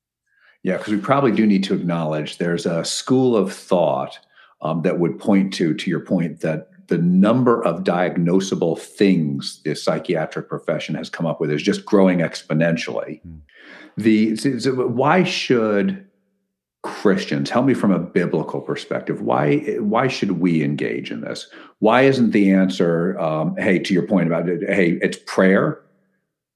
yeah 0.63 0.77
because 0.77 0.93
we 0.93 1.01
probably 1.01 1.33
do 1.33 1.47
need 1.47 1.65
to 1.65 1.75
acknowledge 1.75 2.39
there's 2.39 2.67
a 2.67 2.85
school 2.85 3.37
of 3.37 3.53
thought 3.53 4.19
um, 4.61 4.83
that 4.83 4.99
would 4.99 5.19
point 5.19 5.53
to 5.55 5.75
to 5.75 5.91
your 5.91 6.01
point 6.01 6.41
that 6.41 6.69
the 6.89 6.99
number 6.99 7.65
of 7.65 7.85
diagnosable 7.85 8.79
things 8.79 9.61
the 9.65 9.75
psychiatric 9.75 10.49
profession 10.49 10.95
has 10.95 11.09
come 11.09 11.27
up 11.27 11.41
with 11.41 11.51
is 11.51 11.63
just 11.63 11.85
growing 11.85 12.19
exponentially 12.19 13.21
mm. 13.27 13.41
the 13.97 14.37
so 14.37 14.75
why 14.87 15.23
should 15.23 16.07
Christians, 16.83 17.49
help 17.49 17.67
me 17.67 17.75
from 17.75 17.93
a 17.93 17.99
biblical 18.01 18.61
perspective. 18.61 19.23
Why 19.23 19.59
why 19.79 20.09
should 20.09 20.41
we 20.41 20.65
engage 20.65 21.13
in 21.13 21.21
this? 21.21 21.49
Why 21.79 22.03
isn't 22.03 22.33
the 22.33 22.51
answer, 22.51 23.17
um, 23.21 23.55
hey, 23.57 23.79
to 23.79 23.95
your 23.95 24.07
point 24.07 24.27
about 24.27 24.47
hey, 24.47 24.99
it's 25.01 25.19
prayer, 25.25 25.81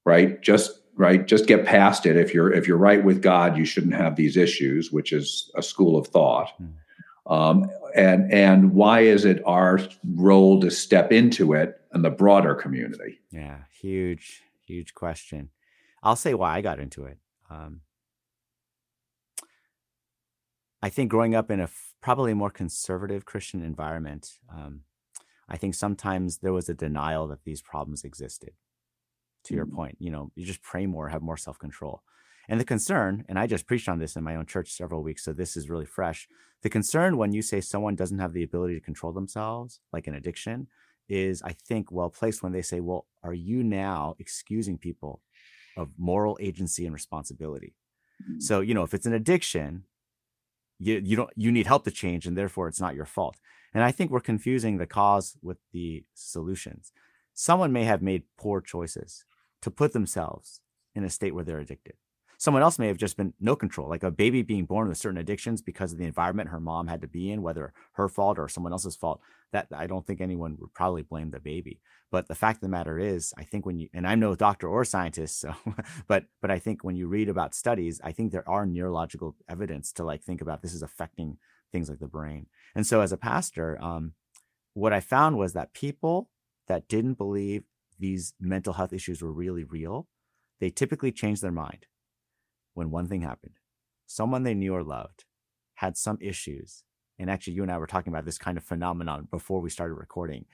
right? 0.05 0.41
Just 0.41 0.81
right, 0.97 1.25
just 1.25 1.47
get 1.47 1.65
past 1.65 2.05
it. 2.05 2.17
If 2.17 2.33
you're 2.33 2.51
if 2.51 2.67
you're 2.67 2.77
right 2.77 3.03
with 3.03 3.21
God, 3.21 3.57
you 3.57 3.65
shouldn't 3.65 3.93
have 3.93 4.15
these 4.15 4.35
issues, 4.35 4.91
which 4.91 5.13
is 5.13 5.51
a 5.55 5.61
school 5.61 5.97
of 5.97 6.07
thought. 6.07 6.51
Hmm. 6.57 7.31
Um, 7.31 7.69
and 7.95 8.31
and 8.31 8.73
why 8.73 9.01
is 9.01 9.25
it 9.25 9.41
our 9.45 9.79
role 10.15 10.59
to 10.61 10.71
step 10.71 11.11
into 11.11 11.53
it 11.53 11.79
in 11.93 12.01
the 12.01 12.09
broader 12.09 12.55
community? 12.55 13.19
Yeah, 13.31 13.59
huge, 13.79 14.41
huge 14.65 14.93
question. 14.93 15.49
I'll 16.03 16.15
say 16.15 16.33
why 16.33 16.55
I 16.55 16.61
got 16.61 16.79
into 16.79 17.05
it. 17.05 17.17
Um, 17.49 17.81
I 20.81 20.89
think 20.89 21.09
growing 21.09 21.35
up 21.35 21.49
in 21.49 21.59
a 21.59 21.63
f- 21.63 21.93
probably 22.01 22.33
more 22.33 22.51
conservative 22.51 23.25
Christian 23.25 23.63
environment, 23.63 24.33
um, 24.53 24.81
I 25.49 25.57
think 25.57 25.73
sometimes 25.73 26.37
there 26.37 26.53
was 26.53 26.69
a 26.69 26.73
denial 26.73 27.27
that 27.27 27.43
these 27.43 27.61
problems 27.61 28.03
existed. 28.03 28.51
To 29.47 29.53
mm-hmm. 29.53 29.57
your 29.57 29.65
point, 29.65 29.97
you 29.99 30.11
know, 30.11 30.31
you 30.35 30.45
just 30.45 30.61
pray 30.61 30.85
more, 30.85 31.09
have 31.09 31.21
more 31.21 31.37
self 31.37 31.59
control. 31.59 32.03
And 32.49 32.59
the 32.59 32.65
concern, 32.65 33.25
and 33.27 33.37
I 33.37 33.45
just 33.45 33.67
preached 33.67 33.89
on 33.89 33.99
this 33.99 34.15
in 34.15 34.23
my 34.23 34.35
own 34.35 34.45
church 34.45 34.71
several 34.71 35.03
weeks, 35.03 35.25
so 35.25 35.33
this 35.33 35.57
is 35.57 35.69
really 35.69 35.85
fresh. 35.85 36.29
The 36.61 36.69
concern 36.69 37.17
when 37.17 37.33
you 37.33 37.41
say 37.41 37.59
someone 37.59 37.95
doesn't 37.95 38.19
have 38.19 38.31
the 38.31 38.43
ability 38.43 38.75
to 38.75 38.79
control 38.79 39.11
themselves, 39.11 39.81
like 39.91 40.07
an 40.07 40.15
addiction, 40.15 40.67
is 41.09 41.41
I 41.41 41.51
think 41.51 41.91
well 41.91 42.09
placed 42.09 42.43
when 42.43 42.53
they 42.53 42.61
say, 42.61 42.79
well, 42.79 43.05
are 43.23 43.33
you 43.33 43.63
now 43.63 44.15
excusing 44.17 44.77
people 44.77 45.21
of 45.75 45.89
moral 45.97 46.37
agency 46.39 46.85
and 46.85 46.93
responsibility? 46.93 47.75
Mm-hmm. 48.23 48.39
So, 48.39 48.61
you 48.61 48.73
know, 48.73 48.83
if 48.83 48.93
it's 48.93 49.05
an 49.05 49.13
addiction, 49.13 49.83
you 50.79 51.01
you 51.03 51.15
don't 51.15 51.29
you 51.35 51.51
need 51.51 51.67
help 51.67 51.83
to 51.83 51.91
change 51.91 52.25
and 52.25 52.37
therefore 52.37 52.67
it's 52.67 52.79
not 52.79 52.95
your 52.95 53.05
fault 53.05 53.37
and 53.73 53.83
i 53.83 53.91
think 53.91 54.11
we're 54.11 54.19
confusing 54.19 54.77
the 54.77 54.85
cause 54.85 55.37
with 55.41 55.57
the 55.73 56.03
solutions 56.13 56.91
someone 57.33 57.71
may 57.71 57.83
have 57.83 58.01
made 58.01 58.23
poor 58.37 58.61
choices 58.61 59.25
to 59.61 59.71
put 59.71 59.93
themselves 59.93 60.61
in 60.95 61.03
a 61.03 61.09
state 61.09 61.33
where 61.33 61.43
they're 61.43 61.59
addicted. 61.59 61.93
Someone 62.39 62.61
else 62.61 62.77
may 62.77 62.87
have 62.87 62.97
just 62.97 63.17
been 63.17 63.33
no 63.39 63.55
control 63.55 63.89
like 63.89 64.03
a 64.03 64.11
baby 64.11 64.43
being 64.43 64.65
born 64.65 64.87
with 64.87 64.97
certain 64.97 65.17
addictions 65.17 65.63
because 65.63 65.91
of 65.91 65.97
the 65.97 66.05
environment 66.05 66.49
her 66.49 66.59
mom 66.59 66.87
had 66.87 67.01
to 67.01 67.07
be 67.07 67.31
in 67.31 67.41
whether 67.41 67.73
her 67.93 68.07
fault 68.07 68.37
or 68.37 68.47
someone 68.47 68.71
else's 68.71 68.95
fault 68.95 69.19
that 69.51 69.67
i 69.75 69.87
don't 69.87 70.05
think 70.05 70.21
anyone 70.21 70.55
would 70.59 70.73
probably 70.73 71.01
blame 71.01 71.31
the 71.31 71.39
baby. 71.39 71.79
But 72.11 72.27
the 72.27 72.35
fact 72.35 72.57
of 72.57 72.61
the 72.61 72.69
matter 72.69 72.99
is 72.99 73.33
i 73.37 73.43
think 73.43 73.65
when 73.65 73.79
you 73.79 73.89
and 73.91 74.05
i'm 74.05 74.19
no 74.19 74.35
doctor 74.35 74.67
or 74.67 74.85
scientist 74.85 75.39
so 75.39 75.55
but 76.07 76.25
but 76.39 76.51
i 76.51 76.59
think 76.59 76.83
when 76.83 76.95
you 76.95 77.07
read 77.07 77.27
about 77.27 77.55
studies 77.55 77.99
i 78.03 78.11
think 78.11 78.31
there 78.31 78.47
are 78.47 78.67
neurological 78.67 79.35
evidence 79.49 79.91
to 79.93 80.03
like 80.03 80.21
think 80.21 80.41
about 80.41 80.61
this 80.61 80.75
is 80.75 80.83
affecting 80.83 81.37
things 81.71 81.89
like 81.89 81.99
the 81.99 82.07
brain. 82.07 82.45
And 82.75 82.85
so 82.85 83.01
as 83.01 83.11
a 83.11 83.17
pastor 83.17 83.81
um 83.81 84.13
what 84.75 84.93
i 84.93 84.99
found 84.99 85.37
was 85.37 85.53
that 85.53 85.73
people 85.73 86.29
that 86.67 86.87
didn't 86.87 87.15
believe 87.15 87.63
these 87.99 88.33
mental 88.39 88.73
health 88.73 88.93
issues 88.93 89.21
were 89.21 89.31
really 89.31 89.63
real 89.63 90.07
they 90.59 90.69
typically 90.69 91.11
changed 91.11 91.41
their 91.41 91.51
mind 91.51 91.85
when 92.73 92.91
one 92.91 93.07
thing 93.07 93.21
happened. 93.21 93.59
Someone 94.05 94.43
they 94.43 94.53
knew 94.53 94.73
or 94.73 94.83
loved 94.83 95.25
had 95.75 95.97
some 95.97 96.17
issues. 96.21 96.83
And 97.19 97.29
actually, 97.29 97.53
you 97.53 97.63
and 97.63 97.71
I 97.71 97.77
were 97.77 97.87
talking 97.87 98.13
about 98.13 98.25
this 98.25 98.37
kind 98.37 98.57
of 98.57 98.63
phenomenon 98.63 99.27
before 99.29 99.59
we 99.61 99.69
started 99.69 99.95
recording. 99.95 100.45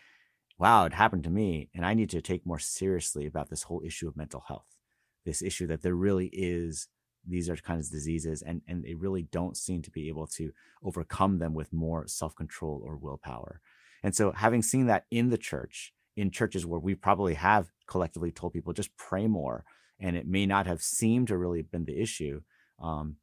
Wow, 0.58 0.86
it 0.86 0.94
happened 0.94 1.24
to 1.26 1.30
me. 1.30 1.70
And 1.74 1.86
I 1.86 1.94
need 1.94 2.10
to 2.12 2.22
take 2.22 2.46
more 2.46 2.60
seriously 2.60 3.26
about 3.26 3.50
this 3.50 3.64
whole 3.64 3.82
issue 3.86 4.08
of 4.08 4.18
mental 4.18 4.44
health, 4.48 4.78
this 5.26 5.42
issue 5.42 5.68
that 5.68 5.82
there 5.82 5.96
really 5.96 6.28
is 6.28 6.88
these 7.26 7.50
are 7.50 7.56
kinds 7.56 7.88
of 7.88 7.94
diseases 7.94 8.42
and, 8.42 8.62
and 8.68 8.84
they 8.84 8.96
really 8.96 9.24
don't 9.32 9.56
seem 9.56 9.82
to 9.82 9.90
be 9.90 10.10
able 10.10 10.28
to 10.28 10.52
overcome 10.84 11.40
them 11.40 11.54
with 11.54 11.72
more 11.72 12.06
self-control 12.06 12.82
or 12.84 12.98
willpower. 12.98 13.62
And 14.04 14.14
so 14.14 14.34
having 14.34 14.62
seen 14.62 14.88
that 14.88 15.06
in 15.10 15.30
the 15.30 15.38
church, 15.38 15.94
in 16.16 16.32
churches 16.32 16.66
where 16.66 16.80
we 16.80 16.96
probably 16.96 17.34
have 17.34 17.72
collectively 17.88 18.32
told 18.32 18.54
people 18.54 18.74
just 18.74 18.96
pray 18.98 19.28
more, 19.28 19.66
and 20.00 20.16
it 20.16 20.28
may 20.28 20.46
not 20.46 20.68
have 20.68 20.82
seemed 20.82 21.28
to 21.28 21.38
really 21.38 21.62
been 21.62 21.86
the 21.86 22.00
issue. 22.00 22.42
Um, 22.82 23.18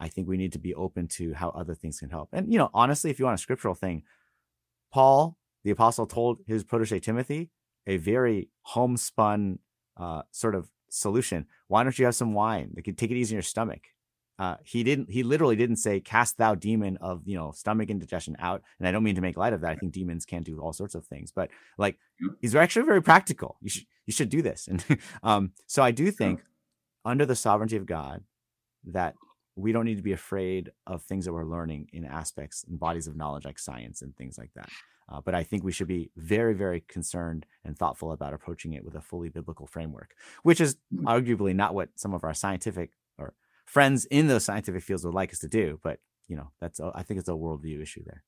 I 0.00 0.08
think 0.08 0.28
we 0.28 0.36
need 0.36 0.52
to 0.52 0.58
be 0.58 0.74
open 0.74 1.08
to 1.08 1.34
how 1.34 1.50
other 1.50 1.74
things 1.74 2.00
can 2.00 2.10
help. 2.10 2.28
And 2.32 2.52
you 2.52 2.58
know, 2.58 2.70
honestly, 2.74 3.10
if 3.10 3.18
you 3.18 3.24
want 3.24 3.38
a 3.38 3.42
scriptural 3.42 3.74
thing, 3.74 4.02
Paul, 4.92 5.38
the 5.62 5.70
apostle, 5.70 6.06
told 6.06 6.38
his 6.46 6.64
protege 6.64 7.00
Timothy 7.00 7.50
a 7.86 7.96
very 7.96 8.50
homespun 8.62 9.58
uh, 9.96 10.22
sort 10.30 10.54
of 10.54 10.70
solution. 10.90 11.46
Why 11.68 11.82
don't 11.82 11.98
you 11.98 12.04
have 12.04 12.14
some 12.14 12.34
wine? 12.34 12.70
They 12.74 12.82
could 12.82 12.98
take 12.98 13.10
it 13.10 13.16
easy 13.16 13.34
in 13.34 13.36
your 13.36 13.42
stomach. 13.42 13.80
Uh, 14.38 14.56
he 14.64 14.82
didn't. 14.82 15.10
He 15.10 15.22
literally 15.22 15.56
didn't 15.56 15.76
say, 15.76 16.00
"Cast 16.00 16.38
thou 16.38 16.54
demon 16.54 16.96
of 17.00 17.22
you 17.24 17.36
know 17.36 17.52
stomach 17.52 17.88
indigestion 17.88 18.36
out." 18.38 18.62
And 18.78 18.88
I 18.88 18.90
don't 18.90 19.04
mean 19.04 19.14
to 19.14 19.20
make 19.20 19.36
light 19.36 19.52
of 19.52 19.60
that. 19.60 19.70
I 19.70 19.76
think 19.76 19.92
demons 19.92 20.24
can 20.24 20.42
do 20.42 20.60
all 20.60 20.72
sorts 20.72 20.94
of 20.94 21.06
things, 21.06 21.30
but 21.30 21.50
like 21.78 21.98
he's 22.40 22.54
actually 22.54 22.86
very 22.86 23.02
practical. 23.02 23.56
You 23.60 23.70
should 23.70 23.86
you 24.06 24.12
should 24.12 24.28
do 24.28 24.42
this. 24.42 24.68
And 24.68 24.84
um, 25.22 25.52
so 25.66 25.82
I 25.82 25.92
do 25.92 26.10
think, 26.10 26.42
under 27.04 27.24
the 27.24 27.36
sovereignty 27.36 27.76
of 27.76 27.86
God, 27.86 28.22
that 28.86 29.14
we 29.56 29.72
don't 29.72 29.84
need 29.84 29.96
to 29.96 30.02
be 30.02 30.12
afraid 30.12 30.70
of 30.86 31.02
things 31.02 31.24
that 31.24 31.32
we're 31.32 31.44
learning 31.44 31.88
in 31.92 32.04
aspects 32.04 32.64
and 32.68 32.78
bodies 32.78 33.06
of 33.06 33.16
knowledge 33.16 33.44
like 33.44 33.58
science 33.58 34.02
and 34.02 34.16
things 34.16 34.36
like 34.36 34.50
that. 34.54 34.68
Uh, 35.08 35.20
but 35.20 35.34
I 35.34 35.42
think 35.42 35.64
we 35.64 35.72
should 35.72 35.86
be 35.86 36.10
very, 36.16 36.54
very 36.54 36.80
concerned 36.80 37.46
and 37.64 37.78
thoughtful 37.78 38.12
about 38.12 38.32
approaching 38.32 38.72
it 38.72 38.84
with 38.84 38.94
a 38.94 39.00
fully 39.00 39.28
biblical 39.28 39.66
framework, 39.66 40.14
which 40.42 40.60
is 40.60 40.76
mm. 40.92 41.04
arguably 41.04 41.54
not 41.54 41.74
what 41.74 41.90
some 41.94 42.14
of 42.14 42.24
our 42.24 42.34
scientific 42.34 42.90
or 43.18 43.34
friends 43.64 44.04
in 44.06 44.28
those 44.28 44.44
scientific 44.44 44.82
fields 44.82 45.04
would 45.04 45.14
like 45.14 45.32
us 45.32 45.40
to 45.40 45.48
do. 45.48 45.78
But 45.82 45.98
you 46.28 46.36
know, 46.36 46.50
that's 46.60 46.80
I 46.80 47.02
think 47.02 47.20
it's 47.20 47.28
a 47.28 47.32
worldview 47.32 47.82
issue 47.82 48.02
there. 48.04 48.22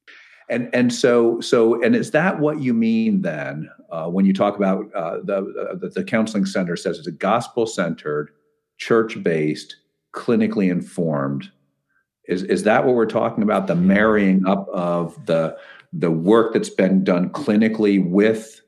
And 0.48 0.68
and 0.72 0.92
so 0.92 1.40
so 1.40 1.82
and 1.82 1.96
is 1.96 2.12
that 2.12 2.38
what 2.38 2.60
you 2.60 2.72
mean 2.72 3.22
then 3.22 3.68
uh, 3.90 4.06
when 4.06 4.26
you 4.26 4.32
talk 4.32 4.56
about 4.56 4.92
uh, 4.94 5.18
the, 5.24 5.38
uh, 5.38 5.74
the 5.76 5.88
the 5.88 6.04
counseling 6.04 6.46
center 6.46 6.76
says 6.76 6.98
it's 6.98 7.08
a 7.08 7.12
gospel 7.12 7.66
centered, 7.66 8.30
church 8.78 9.22
based, 9.22 9.76
clinically 10.12 10.70
informed. 10.70 11.50
Is 12.28 12.42
is 12.44 12.62
that 12.64 12.84
what 12.84 12.94
we're 12.94 13.06
talking 13.06 13.42
about? 13.42 13.66
The 13.66 13.74
marrying 13.74 14.46
up 14.46 14.68
of 14.68 15.26
the 15.26 15.56
the 15.92 16.10
work 16.10 16.52
that's 16.52 16.70
been 16.70 17.02
done 17.02 17.30
clinically 17.30 18.04
with 18.04 18.60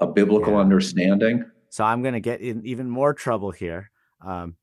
a 0.00 0.06
biblical 0.06 0.54
yeah. 0.54 0.60
understanding. 0.60 1.44
So 1.70 1.84
I'm 1.84 2.02
going 2.02 2.14
to 2.14 2.20
get 2.20 2.40
in 2.40 2.64
even 2.64 2.88
more 2.88 3.14
trouble 3.14 3.50
here. 3.50 3.90
Um, 4.24 4.56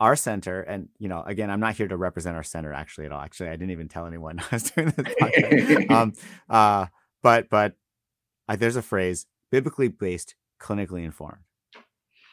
our 0.00 0.16
center, 0.16 0.62
and 0.62 0.88
you 0.98 1.08
know, 1.08 1.22
again, 1.22 1.50
I'm 1.50 1.60
not 1.60 1.76
here 1.76 1.86
to 1.86 1.96
represent 1.96 2.34
our 2.34 2.42
center 2.42 2.72
actually 2.72 3.06
at 3.06 3.12
all. 3.12 3.20
Actually, 3.20 3.50
I 3.50 3.52
didn't 3.52 3.70
even 3.70 3.88
tell 3.88 4.06
anyone 4.06 4.40
I 4.50 4.54
was 4.54 4.70
doing 4.70 4.92
this 4.96 5.14
podcast. 5.20 5.90
um, 5.90 6.12
uh, 6.48 6.86
but 7.22 7.50
but 7.50 7.74
uh, 8.48 8.56
there's 8.56 8.76
a 8.76 8.82
phrase: 8.82 9.26
biblically 9.52 9.88
based, 9.88 10.34
clinically 10.60 11.04
informed. 11.04 11.42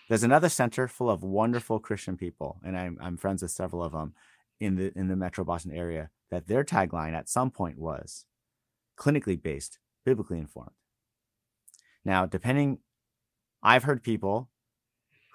There's 0.08 0.24
another 0.24 0.48
center 0.48 0.88
full 0.88 1.10
of 1.10 1.22
wonderful 1.22 1.80
Christian 1.80 2.16
people, 2.16 2.60
and 2.64 2.78
I'm 2.78 2.98
I'm 3.02 3.18
friends 3.18 3.42
with 3.42 3.52
several 3.52 3.84
of 3.84 3.92
them 3.92 4.14
in 4.60 4.76
the 4.76 4.98
in 4.98 5.10
the 5.10 5.18
Metro 5.18 5.44
Boston 5.44 5.74
area. 5.74 6.10
That 6.32 6.48
their 6.48 6.64
tagline 6.64 7.14
at 7.14 7.30
some 7.30 7.52
point 7.52 7.78
was 7.78 8.26
clinically 8.98 9.42
based, 9.42 9.80
biblically 10.06 10.40
informed. 10.40 10.72
Now, 12.04 12.26
depending, 12.26 12.80
I've 13.62 13.84
heard 13.84 14.04
people 14.04 14.50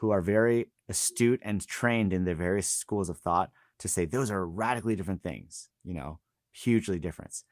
who 0.02 0.11
are 0.11 0.21
very 0.21 0.66
astute 0.88 1.38
and 1.44 1.64
trained 1.64 2.12
in 2.12 2.25
their 2.25 2.35
various 2.35 2.66
schools 2.66 3.09
of 3.09 3.18
thought 3.18 3.52
to 3.78 3.87
say 3.87 4.04
those 4.04 4.32
are 4.32 4.44
radically 4.44 4.97
different 4.97 5.23
things, 5.23 5.68
you 5.85 5.94
know, 5.94 6.18
hugely 6.50 6.99
different. 6.99 7.44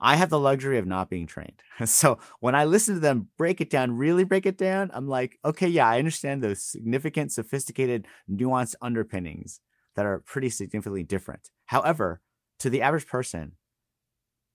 I 0.00 0.14
have 0.14 0.30
the 0.30 0.38
luxury 0.38 0.78
of 0.78 0.86
not 0.86 1.10
being 1.10 1.26
trained. 1.26 1.60
So 1.84 2.18
when 2.38 2.54
I 2.54 2.64
listen 2.64 2.94
to 2.94 3.00
them 3.00 3.28
break 3.36 3.60
it 3.60 3.70
down, 3.70 3.96
really 3.96 4.22
break 4.22 4.46
it 4.46 4.56
down, 4.56 4.92
I'm 4.94 5.08
like, 5.08 5.40
okay, 5.44 5.66
yeah, 5.66 5.88
I 5.88 5.98
understand 5.98 6.44
those 6.44 6.62
significant, 6.62 7.32
sophisticated, 7.32 8.06
nuanced 8.30 8.76
underpinnings 8.80 9.60
that 9.96 10.06
are 10.06 10.20
pretty 10.20 10.48
significantly 10.48 11.02
different. 11.02 11.50
However, 11.64 12.20
to 12.60 12.70
the 12.70 12.82
average 12.82 13.08
person, 13.08 13.56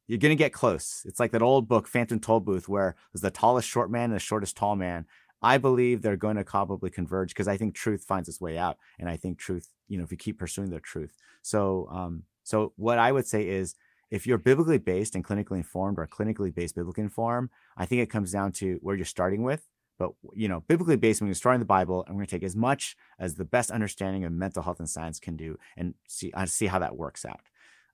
you're 0.08 0.20
going 0.20 0.38
to 0.38 0.44
get 0.44 0.54
close. 0.54 1.04
It's 1.06 1.20
like 1.20 1.32
that 1.32 1.42
old 1.42 1.68
book, 1.68 1.88
Phantom 1.88 2.20
Tollbooth, 2.20 2.68
where 2.68 2.96
there's 3.12 3.22
the 3.22 3.32
tallest 3.32 3.68
short 3.68 3.92
man 3.92 4.06
and 4.06 4.14
the 4.14 4.20
shortest 4.20 4.58
tall 4.58 4.76
man. 4.76 5.06
I 5.42 5.58
believe 5.58 6.02
they're 6.02 6.18
going 6.18 6.36
to 6.38 6.44
probably 6.44 6.90
converge 6.90 7.30
because 7.30 7.48
I 7.48 7.58
think 7.58 7.74
truth 7.74 8.04
finds 8.04 8.30
its 8.30 8.40
way 8.40 8.58
out. 8.58 8.78
And 9.00 9.10
I 9.10 9.18
think 9.18 9.40
truth, 9.40 9.70
you 9.88 9.98
know, 9.98 10.04
if 10.04 10.12
you 10.12 10.18
keep 10.18 10.38
pursuing 10.38 10.70
the 10.70 10.80
truth. 10.80 11.18
So, 11.42 11.88
um, 11.92 12.24
so 12.44 12.74
what 12.76 13.00
I 13.00 13.12
would 13.12 13.26
say 13.26 13.48
is 13.48 13.76
if 14.12 14.28
you're 14.28 14.38
biblically 14.38 14.78
based 14.78 15.16
and 15.16 15.24
clinically 15.24 15.58
informed 15.58 15.98
or 15.98 16.06
clinically 16.06 16.54
based 16.54 16.76
biblically 16.76 17.04
informed, 17.04 17.50
I 17.78 17.86
think 17.86 18.02
it 18.02 18.10
comes 18.10 18.32
down 18.32 18.52
to 18.54 18.78
where 18.82 18.96
you're 18.96 19.06
starting 19.06 19.42
with. 19.42 19.68
But 19.98 20.12
you 20.34 20.48
know, 20.48 20.62
biblically 20.68 20.96
based, 20.96 21.22
when 21.22 21.28
you're 21.28 21.36
starting 21.36 21.60
the 21.60 21.66
Bible, 21.66 22.04
I'm 22.08 22.16
going 22.16 22.26
to 22.26 22.32
take 22.32 22.44
as 22.44 22.56
much 22.56 22.96
as 23.20 23.36
the 23.36 23.46
best 23.46 23.72
understanding 23.72 24.26
of 24.26 24.32
mental 24.32 24.64
health 24.64 24.80
and 24.80 24.90
science 24.90 25.20
can 25.20 25.38
do, 25.38 25.60
and 25.78 25.94
see 26.08 26.32
uh, 26.34 26.48
see 26.48 26.66
how 26.66 26.80
that 26.80 26.98
works 26.98 27.24
out. 27.24 27.42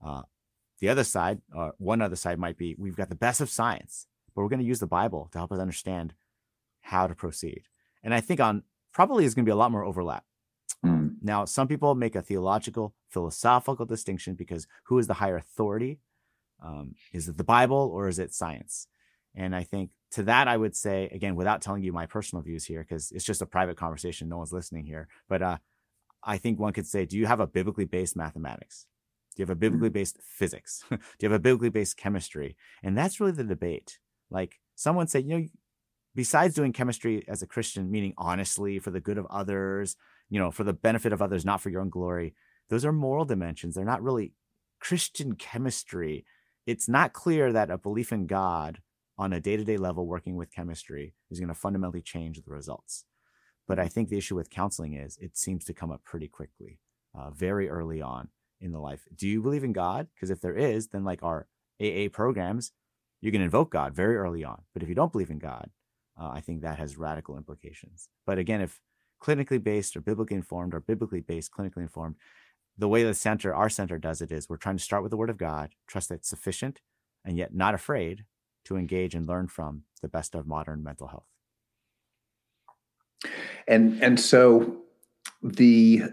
Uh, 0.04 0.22
the 0.80 0.88
other 0.88 1.04
side, 1.04 1.42
uh, 1.56 1.72
one 1.77 2.01
other 2.01 2.16
side 2.16 2.39
might 2.39 2.58
be 2.58 2.75
we've 2.77 2.96
got 2.96 3.10
the 3.10 3.16
best 3.16 3.42
of 3.42 3.50
science, 3.50 4.08
but 4.34 4.42
we're 4.42 4.50
going 4.50 4.62
to 4.62 4.66
use 4.66 4.80
the 4.80 4.88
Bible 4.88 5.27
to 5.34 5.38
help 5.38 5.51
us 5.51 5.60
understand 5.60 6.13
how 6.88 7.06
to 7.06 7.13
proceed. 7.15 7.63
And 8.03 8.13
I 8.13 8.22
think 8.22 8.39
on 8.39 8.63
probably 8.94 9.25
is 9.25 9.36
going 9.36 9.46
to 9.46 9.50
be 9.50 9.53
a 9.53 9.58
lot 9.58 9.72
more 9.72 9.84
overlap. 9.84 10.24
Mm. 10.86 11.15
Now, 11.22 11.46
some 11.46 11.67
people 11.67 11.94
make 11.96 12.15
a 12.15 12.22
theological, 12.22 12.96
philosophical 13.10 13.86
distinction 13.86 14.36
because 14.36 14.67
who 14.86 14.98
is 14.98 15.08
the 15.08 15.15
higher 15.15 15.38
authority? 15.38 16.00
Um, 16.63 16.96
is 17.12 17.27
it 17.27 17.38
the 17.38 17.44
Bible 17.44 17.91
or 17.94 18.08
is 18.08 18.20
it 18.20 18.34
science? 18.34 18.88
And 19.36 19.56
I 19.56 19.63
think 19.63 19.91
to 20.12 20.24
that, 20.24 20.48
I 20.48 20.56
would 20.56 20.75
say, 20.75 21.10
again, 21.12 21.36
without 21.36 21.62
telling 21.62 21.84
you 21.84 21.91
my 21.91 22.06
personal 22.06 22.41
views 22.41 22.65
here, 22.65 22.82
because 22.82 23.12
it's 23.12 23.25
just 23.25 23.41
a 23.41 23.46
private 23.46 23.77
conversation, 23.77 24.29
no 24.29 24.38
one's 24.38 24.53
listening 24.53 24.86
here. 24.86 25.10
But 25.27 25.41
uh, 25.41 25.58
I 26.24 26.38
think 26.38 26.58
one 26.58 26.74
could 26.74 26.88
say, 26.88 27.06
do 27.06 27.17
you 27.17 27.25
have 27.25 27.41
a 27.41 27.48
biblically 27.48 27.86
based 27.86 28.15
mathematics? 28.15 28.88
Do 29.36 29.41
you 29.41 29.44
have 29.44 29.56
a 29.56 29.60
biblically 29.60 29.89
based 29.89 30.17
physics? 30.24 30.84
Do 30.89 30.98
you 31.20 31.29
have 31.29 31.39
a 31.39 31.44
biblically 31.44 31.70
based 31.70 31.98
chemistry? 31.98 32.56
And 32.82 32.98
that's 32.98 33.20
really 33.20 33.34
the 33.34 33.44
debate. 33.44 34.00
Like 34.32 34.60
someone 34.74 35.06
said, 35.06 35.25
you 35.25 35.38
know, 35.38 35.46
besides 36.17 36.55
doing 36.55 36.74
chemistry 36.74 37.24
as 37.27 37.43
a 37.43 37.47
Christian, 37.47 37.91
meaning 37.91 38.15
honestly 38.17 38.79
for 38.79 38.89
the 38.89 39.00
good 39.00 39.19
of 39.19 39.27
others, 39.27 39.95
you 40.31 40.39
know, 40.39 40.50
for 40.50 40.63
the 40.63 40.74
benefit 40.74 41.13
of 41.13 41.21
others, 41.21 41.45
not 41.45 41.62
for 41.62 41.69
your 41.69 41.79
own 41.79 41.91
glory, 41.91 42.33
those 42.71 42.83
are 42.83 42.91
moral 42.91 43.24
dimensions. 43.24 43.75
They're 43.75 43.86
not 43.86 44.01
really 44.01 44.33
Christian 44.79 45.36
chemistry. 45.36 46.25
It's 46.65 46.89
not 46.89 47.13
clear 47.13 47.53
that 47.53 47.69
a 47.69 47.77
belief 47.77 48.12
in 48.12 48.25
God 48.25 48.79
on 49.15 49.31
a 49.31 49.39
day 49.39 49.57
to 49.57 49.63
day 49.63 49.77
level 49.77 50.07
working 50.07 50.36
with 50.36 50.51
chemistry 50.51 51.13
is 51.29 51.39
going 51.39 51.50
to 51.50 51.53
fundamentally 51.53 52.01
change 52.01 52.41
the 52.41 52.51
results. 52.51 53.05
But 53.67 53.77
I 53.77 53.88
think 53.88 54.09
the 54.09 54.17
issue 54.17 54.36
with 54.36 54.50
counseling 54.50 54.93
is 54.93 55.19
it 55.21 55.38
seems 55.38 55.65
to 55.65 55.74
come 55.74 55.91
up 55.91 56.03
pretty 56.03 56.27
quickly, 56.27 56.79
uh, 57.13 57.29
very 57.29 57.69
early 57.69 58.01
on 58.01 58.29
in 58.59 58.71
the 58.71 58.79
life. 58.79 59.01
Do 59.15 59.27
you 59.27 59.43
believe 59.43 59.63
in 59.63 59.71
God? 59.71 60.07
Because 60.15 60.31
if 60.31 60.41
there 60.41 60.55
is, 60.55 60.88
then 60.88 61.03
like 61.03 61.21
our 61.21 61.47
AA 61.79 62.07
programs, 62.12 62.71
you 63.21 63.31
can 63.31 63.41
invoke 63.41 63.71
God 63.71 63.93
very 63.93 64.17
early 64.17 64.43
on. 64.43 64.63
But 64.74 64.81
if 64.81 64.89
you 64.89 64.95
don't 64.95 65.12
believe 65.12 65.29
in 65.29 65.38
God, 65.38 65.69
uh, 66.19 66.29
I 66.29 66.41
think 66.41 66.62
that 66.62 66.79
has 66.79 66.97
radical 66.97 67.38
implications. 67.38 68.09
But 68.25 68.38
again, 68.38 68.62
if 68.62 68.79
clinically 69.21 69.63
based 69.63 69.95
or 69.95 70.01
biblically 70.01 70.38
informed 70.38 70.74
or 70.74 70.79
biblically 70.79 71.21
based, 71.21 71.51
clinically 71.51 71.77
informed, 71.77 72.15
the 72.77 72.88
way 72.88 73.03
the 73.03 73.13
center, 73.13 73.53
our 73.53 73.69
center 73.69 73.97
does 73.97 74.21
it 74.21 74.31
is 74.31 74.50
we're 74.50 74.57
trying 74.57 74.77
to 74.77 74.83
start 74.83 75.03
with 75.03 75.09
the 75.09 75.17
word 75.17 75.29
of 75.29 75.38
God, 75.38 75.71
trust 75.88 76.09
that 76.09 76.15
it's 76.15 76.29
sufficient, 76.29 76.81
and 77.25 77.38
yet 77.38 77.53
not 77.53 77.74
afraid 77.74 78.25
to 78.65 78.77
engage 78.77 79.15
and 79.15 79.27
learn 79.27 79.47
from 79.47 79.83
the 80.01 80.07
best 80.07 80.36
of 80.36 80.45
modern 80.45 80.83
mental 80.83 81.07
health. 81.07 81.27
And 83.67 84.01
and 84.03 84.19
so 84.19 84.77
the 85.41 86.03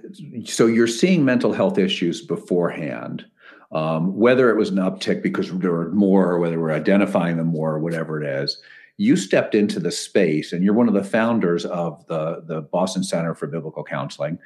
so 0.44 0.66
you're 0.66 0.86
seeing 0.86 1.24
mental 1.24 1.52
health 1.52 1.78
issues 1.78 2.22
beforehand 2.22 3.26
um, 3.72 4.16
whether 4.16 4.50
it 4.50 4.56
was 4.56 4.70
an 4.70 4.76
uptick 4.76 5.22
because 5.22 5.50
there 5.58 5.72
were 5.72 5.90
more 5.90 6.30
or 6.30 6.38
whether 6.38 6.60
we're 6.60 6.72
identifying 6.72 7.36
them 7.36 7.48
more 7.48 7.74
or 7.74 7.80
whatever 7.80 8.22
it 8.22 8.42
is 8.42 8.62
you 8.96 9.16
stepped 9.16 9.54
into 9.54 9.80
the 9.80 9.90
space 9.90 10.52
and 10.52 10.62
you're 10.62 10.74
one 10.74 10.88
of 10.88 10.94
the 10.94 11.04
founders 11.04 11.64
of 11.66 12.06
the 12.06 12.42
the 12.46 12.62
boston 12.62 13.02
center 13.02 13.34
for 13.34 13.46
biblical 13.46 13.84
counseling. 13.84 14.38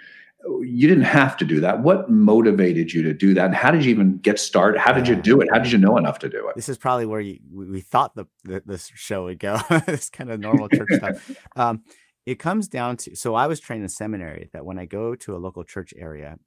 You 0.61 0.87
didn't 0.87 1.05
have 1.05 1.37
to 1.39 1.45
do 1.45 1.61
that. 1.61 1.83
What 1.83 2.09
motivated 2.09 2.93
you 2.93 3.03
to 3.03 3.13
do 3.13 3.35
that? 3.35 3.47
And 3.47 3.55
how 3.57 3.73
did 3.73 3.85
you 3.85 3.91
even 3.91 4.19
get 4.19 4.39
started 4.39 4.79
how 4.79 4.93
did 4.93 5.09
you 5.09 5.17
do 5.17 5.41
it? 5.41 5.49
How 5.53 5.59
did 5.59 5.73
you 5.73 5.79
know 5.79 5.97
enough 5.97 6.21
to 6.21 6.29
do 6.29 6.49
it? 6.49 6.55
This 6.55 6.69
is 6.69 6.79
probably 6.79 7.07
where 7.07 7.21
you, 7.21 7.41
we 7.53 7.81
thought 7.81 8.15
the, 8.15 8.27
the 8.45 8.63
this 8.65 8.91
show 8.95 9.25
would 9.25 9.39
go. 9.39 9.59
This 9.87 10.09
kind 10.09 10.31
of 10.31 10.41
normal 10.41 10.69
church 10.69 10.89
stuff. 10.95 11.31
Um, 11.57 11.83
it 12.25 12.39
comes 12.39 12.69
down 12.69 12.99
to 12.99 13.17
so 13.17 13.35
I 13.35 13.47
was 13.47 13.59
trained 13.59 13.83
in 13.83 13.89
seminary 13.89 14.51
that 14.53 14.65
when 14.65 14.79
I 14.79 14.85
go 14.85 15.15
to 15.15 15.35
a 15.35 15.39
local 15.39 15.65
church 15.65 15.93
area 15.97 16.39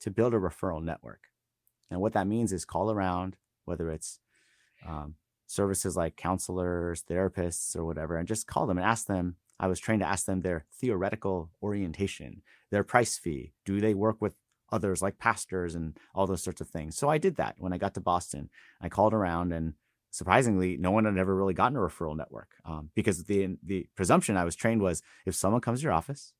to 0.00 0.10
build 0.10 0.34
a 0.34 0.38
referral 0.38 0.82
network. 0.82 1.20
And 1.90 2.00
what 2.00 2.12
that 2.12 2.26
means 2.26 2.52
is 2.52 2.64
call 2.64 2.90
around, 2.90 3.36
whether 3.64 3.90
it's 3.90 4.20
um, 4.86 5.14
services 5.48 5.96
like 5.96 6.16
counselors, 6.16 7.02
therapists, 7.02 7.74
or 7.74 7.84
whatever, 7.84 8.16
and 8.16 8.28
just 8.28 8.46
call 8.46 8.66
them 8.66 8.78
and 8.78 8.86
ask 8.86 9.06
them. 9.06 9.36
I 9.58 9.66
was 9.66 9.80
trained 9.80 10.02
to 10.02 10.08
ask 10.08 10.26
them 10.26 10.42
their 10.42 10.66
theoretical 10.80 11.50
orientation, 11.60 12.42
their 12.70 12.84
price 12.84 13.18
fee. 13.18 13.54
Do 13.64 13.80
they 13.80 13.94
work 13.94 14.22
with 14.22 14.36
others 14.70 15.02
like 15.02 15.18
pastors 15.18 15.74
and 15.74 15.98
all 16.14 16.28
those 16.28 16.44
sorts 16.44 16.60
of 16.60 16.68
things? 16.68 16.96
So 16.96 17.08
I 17.08 17.18
did 17.18 17.36
that 17.36 17.56
when 17.58 17.72
I 17.72 17.78
got 17.78 17.94
to 17.94 18.00
Boston. 18.00 18.50
I 18.80 18.88
called 18.88 19.14
around 19.14 19.52
and 19.52 19.72
surprisingly, 20.10 20.76
no 20.76 20.92
one 20.92 21.06
had 21.06 21.18
ever 21.18 21.34
really 21.34 21.54
gotten 21.54 21.76
a 21.76 21.80
referral 21.80 22.16
network 22.16 22.50
um, 22.64 22.90
because 22.94 23.24
the 23.24 23.56
the 23.64 23.88
presumption 23.96 24.36
I 24.36 24.44
was 24.44 24.54
trained 24.54 24.80
was 24.80 25.02
if 25.26 25.34
someone 25.34 25.60
comes 25.60 25.80
to 25.80 25.84
your 25.84 25.92
office 25.92 26.34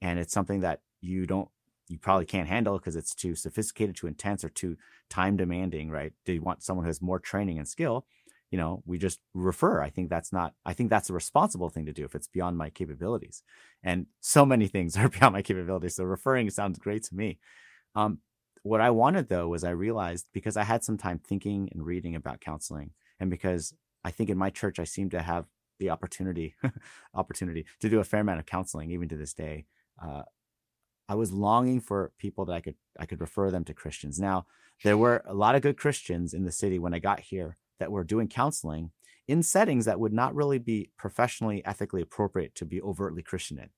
and 0.00 0.18
it's 0.18 0.32
something 0.32 0.60
that 0.60 0.82
you 1.00 1.26
don't 1.26 1.48
you 1.88 1.98
probably 1.98 2.26
can't 2.26 2.48
handle 2.48 2.78
because 2.78 2.96
it's 2.96 3.14
too 3.14 3.34
sophisticated, 3.34 3.96
too 3.96 4.06
intense, 4.06 4.44
or 4.44 4.48
too 4.48 4.76
time 5.10 5.36
demanding, 5.36 5.90
right? 5.90 6.12
Do 6.24 6.32
you 6.32 6.42
want 6.42 6.62
someone 6.62 6.84
who 6.84 6.88
has 6.88 7.02
more 7.02 7.18
training 7.18 7.58
and 7.58 7.68
skill? 7.68 8.06
You 8.52 8.58
know, 8.58 8.82
we 8.86 8.98
just 8.98 9.18
refer. 9.34 9.82
I 9.82 9.90
think 9.90 10.10
that's 10.10 10.32
not, 10.32 10.54
I 10.64 10.72
think 10.74 10.90
that's 10.90 11.10
a 11.10 11.14
responsible 11.14 11.70
thing 11.70 11.86
to 11.86 11.92
do 11.92 12.04
if 12.04 12.14
it's 12.14 12.28
beyond 12.28 12.56
my 12.56 12.70
capabilities. 12.70 13.42
And 13.82 14.06
so 14.20 14.46
many 14.46 14.68
things 14.68 14.96
are 14.98 15.08
beyond 15.08 15.32
my 15.32 15.42
capabilities. 15.42 15.96
So 15.96 16.04
referring 16.04 16.48
sounds 16.50 16.78
great 16.78 17.02
to 17.04 17.16
me. 17.16 17.40
Um, 17.96 18.18
what 18.62 18.80
I 18.80 18.90
wanted 18.90 19.28
though 19.28 19.48
was 19.48 19.64
I 19.64 19.70
realized 19.70 20.26
because 20.32 20.56
I 20.56 20.64
had 20.64 20.84
some 20.84 20.96
time 20.96 21.18
thinking 21.18 21.68
and 21.72 21.84
reading 21.84 22.14
about 22.14 22.40
counseling 22.40 22.90
and 23.18 23.28
because 23.28 23.74
I 24.04 24.10
think 24.10 24.30
in 24.30 24.38
my 24.38 24.50
church 24.50 24.78
I 24.78 24.84
seem 24.84 25.10
to 25.10 25.22
have 25.22 25.46
the 25.78 25.90
opportunity 25.90 26.54
opportunity 27.14 27.66
to 27.80 27.88
do 27.88 28.00
a 28.00 28.04
fair 28.04 28.20
amount 28.20 28.38
of 28.38 28.46
counseling 28.46 28.90
even 28.90 29.08
to 29.08 29.16
this 29.16 29.34
day. 29.34 29.66
Uh, 30.00 30.22
I 31.08 31.14
was 31.14 31.32
longing 31.32 31.80
for 31.80 32.12
people 32.18 32.44
that 32.46 32.52
I 32.52 32.60
could 32.60 32.76
I 32.98 33.06
could 33.06 33.20
refer 33.20 33.50
them 33.50 33.64
to 33.64 33.74
Christians. 33.74 34.20
Now 34.20 34.46
there 34.84 34.96
were 34.96 35.22
a 35.26 35.34
lot 35.34 35.54
of 35.54 35.62
good 35.62 35.76
Christians 35.76 36.32
in 36.32 36.44
the 36.44 36.52
city 36.52 36.78
when 36.78 36.94
I 36.94 36.98
got 37.00 37.20
here 37.20 37.56
that 37.78 37.90
were 37.90 38.04
doing 38.04 38.28
counseling 38.28 38.90
in 39.28 39.42
settings 39.42 39.84
that 39.84 40.00
would 40.00 40.12
not 40.12 40.34
really 40.34 40.58
be 40.58 40.90
professionally 40.96 41.64
ethically 41.64 42.02
appropriate 42.02 42.54
to 42.56 42.64
be 42.64 42.82
overtly 42.82 43.22
Christian 43.22 43.58
in. 43.58 43.70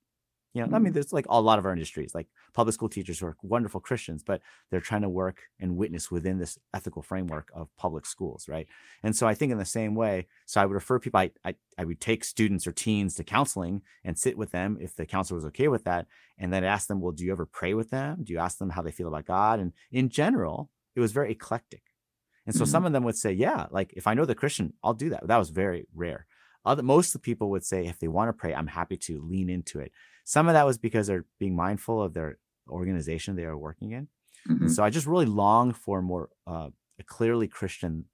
You 0.54 0.60
know, 0.60 0.66
mm-hmm. 0.66 0.74
I 0.76 0.78
mean, 0.78 0.92
there's 0.92 1.12
like 1.12 1.26
a 1.28 1.40
lot 1.40 1.58
of 1.58 1.66
our 1.66 1.72
industries, 1.72 2.14
like 2.14 2.28
public 2.54 2.74
school 2.74 2.88
teachers 2.88 3.18
who 3.18 3.26
are 3.26 3.36
wonderful 3.42 3.80
Christians, 3.80 4.22
but 4.22 4.40
they're 4.70 4.80
trying 4.80 5.02
to 5.02 5.08
work 5.08 5.42
and 5.58 5.76
witness 5.76 6.12
within 6.12 6.38
this 6.38 6.58
ethical 6.72 7.02
framework 7.02 7.50
of 7.52 7.68
public 7.76 8.06
schools, 8.06 8.48
right? 8.48 8.68
And 9.02 9.16
so 9.16 9.26
I 9.26 9.34
think 9.34 9.50
in 9.50 9.58
the 9.58 9.64
same 9.64 9.96
way, 9.96 10.28
so 10.46 10.60
I 10.60 10.66
would 10.66 10.74
refer 10.74 11.00
people, 11.00 11.18
I, 11.18 11.32
I, 11.44 11.56
I 11.76 11.84
would 11.84 12.00
take 12.00 12.22
students 12.24 12.68
or 12.68 12.72
teens 12.72 13.16
to 13.16 13.24
counseling 13.24 13.82
and 14.04 14.16
sit 14.16 14.38
with 14.38 14.52
them 14.52 14.78
if 14.80 14.94
the 14.94 15.06
counselor 15.06 15.36
was 15.36 15.46
okay 15.46 15.66
with 15.66 15.84
that, 15.84 16.06
and 16.38 16.52
then 16.52 16.62
ask 16.62 16.86
them, 16.86 17.00
well, 17.00 17.12
do 17.12 17.24
you 17.24 17.32
ever 17.32 17.46
pray 17.46 17.74
with 17.74 17.90
them? 17.90 18.22
Do 18.22 18.32
you 18.32 18.38
ask 18.38 18.58
them 18.58 18.70
how 18.70 18.82
they 18.82 18.92
feel 18.92 19.08
about 19.08 19.26
God? 19.26 19.58
And 19.58 19.72
in 19.90 20.08
general, 20.08 20.70
it 20.94 21.00
was 21.00 21.10
very 21.10 21.32
eclectic. 21.32 21.82
And 22.46 22.54
so 22.54 22.64
mm-hmm. 22.64 22.70
some 22.70 22.84
of 22.84 22.92
them 22.92 23.04
would 23.04 23.16
say, 23.16 23.32
yeah, 23.32 23.66
like 23.70 23.92
if 23.96 24.06
I 24.06 24.14
know 24.14 24.24
the 24.24 24.34
Christian, 24.34 24.74
I'll 24.82 24.94
do 24.94 25.10
that. 25.10 25.26
That 25.26 25.38
was 25.38 25.50
very 25.50 25.86
rare. 25.94 26.26
Other, 26.64 26.82
most 26.82 27.08
of 27.08 27.12
the 27.14 27.18
people 27.20 27.50
would 27.50 27.64
say, 27.64 27.86
if 27.86 27.98
they 27.98 28.08
want 28.08 28.28
to 28.28 28.32
pray, 28.32 28.54
I'm 28.54 28.68
happy 28.68 28.96
to 28.96 29.20
lean 29.20 29.50
into 29.50 29.80
it. 29.80 29.92
Some 30.24 30.48
of 30.48 30.54
that 30.54 30.66
was 30.66 30.78
because 30.78 31.06
they're 31.06 31.26
being 31.38 31.56
mindful 31.56 32.02
of 32.02 32.14
their 32.14 32.38
organization 32.68 33.36
they 33.36 33.44
are 33.44 33.56
working 33.56 33.92
in. 33.92 34.08
Mm-hmm. 34.48 34.68
so 34.68 34.84
I 34.84 34.90
just 34.90 35.06
really 35.06 35.24
long 35.24 35.72
for 35.72 36.02
more 36.02 36.28
uh, 36.46 36.68
a 36.98 37.02
clearly 37.02 37.48
Christian 37.48 38.04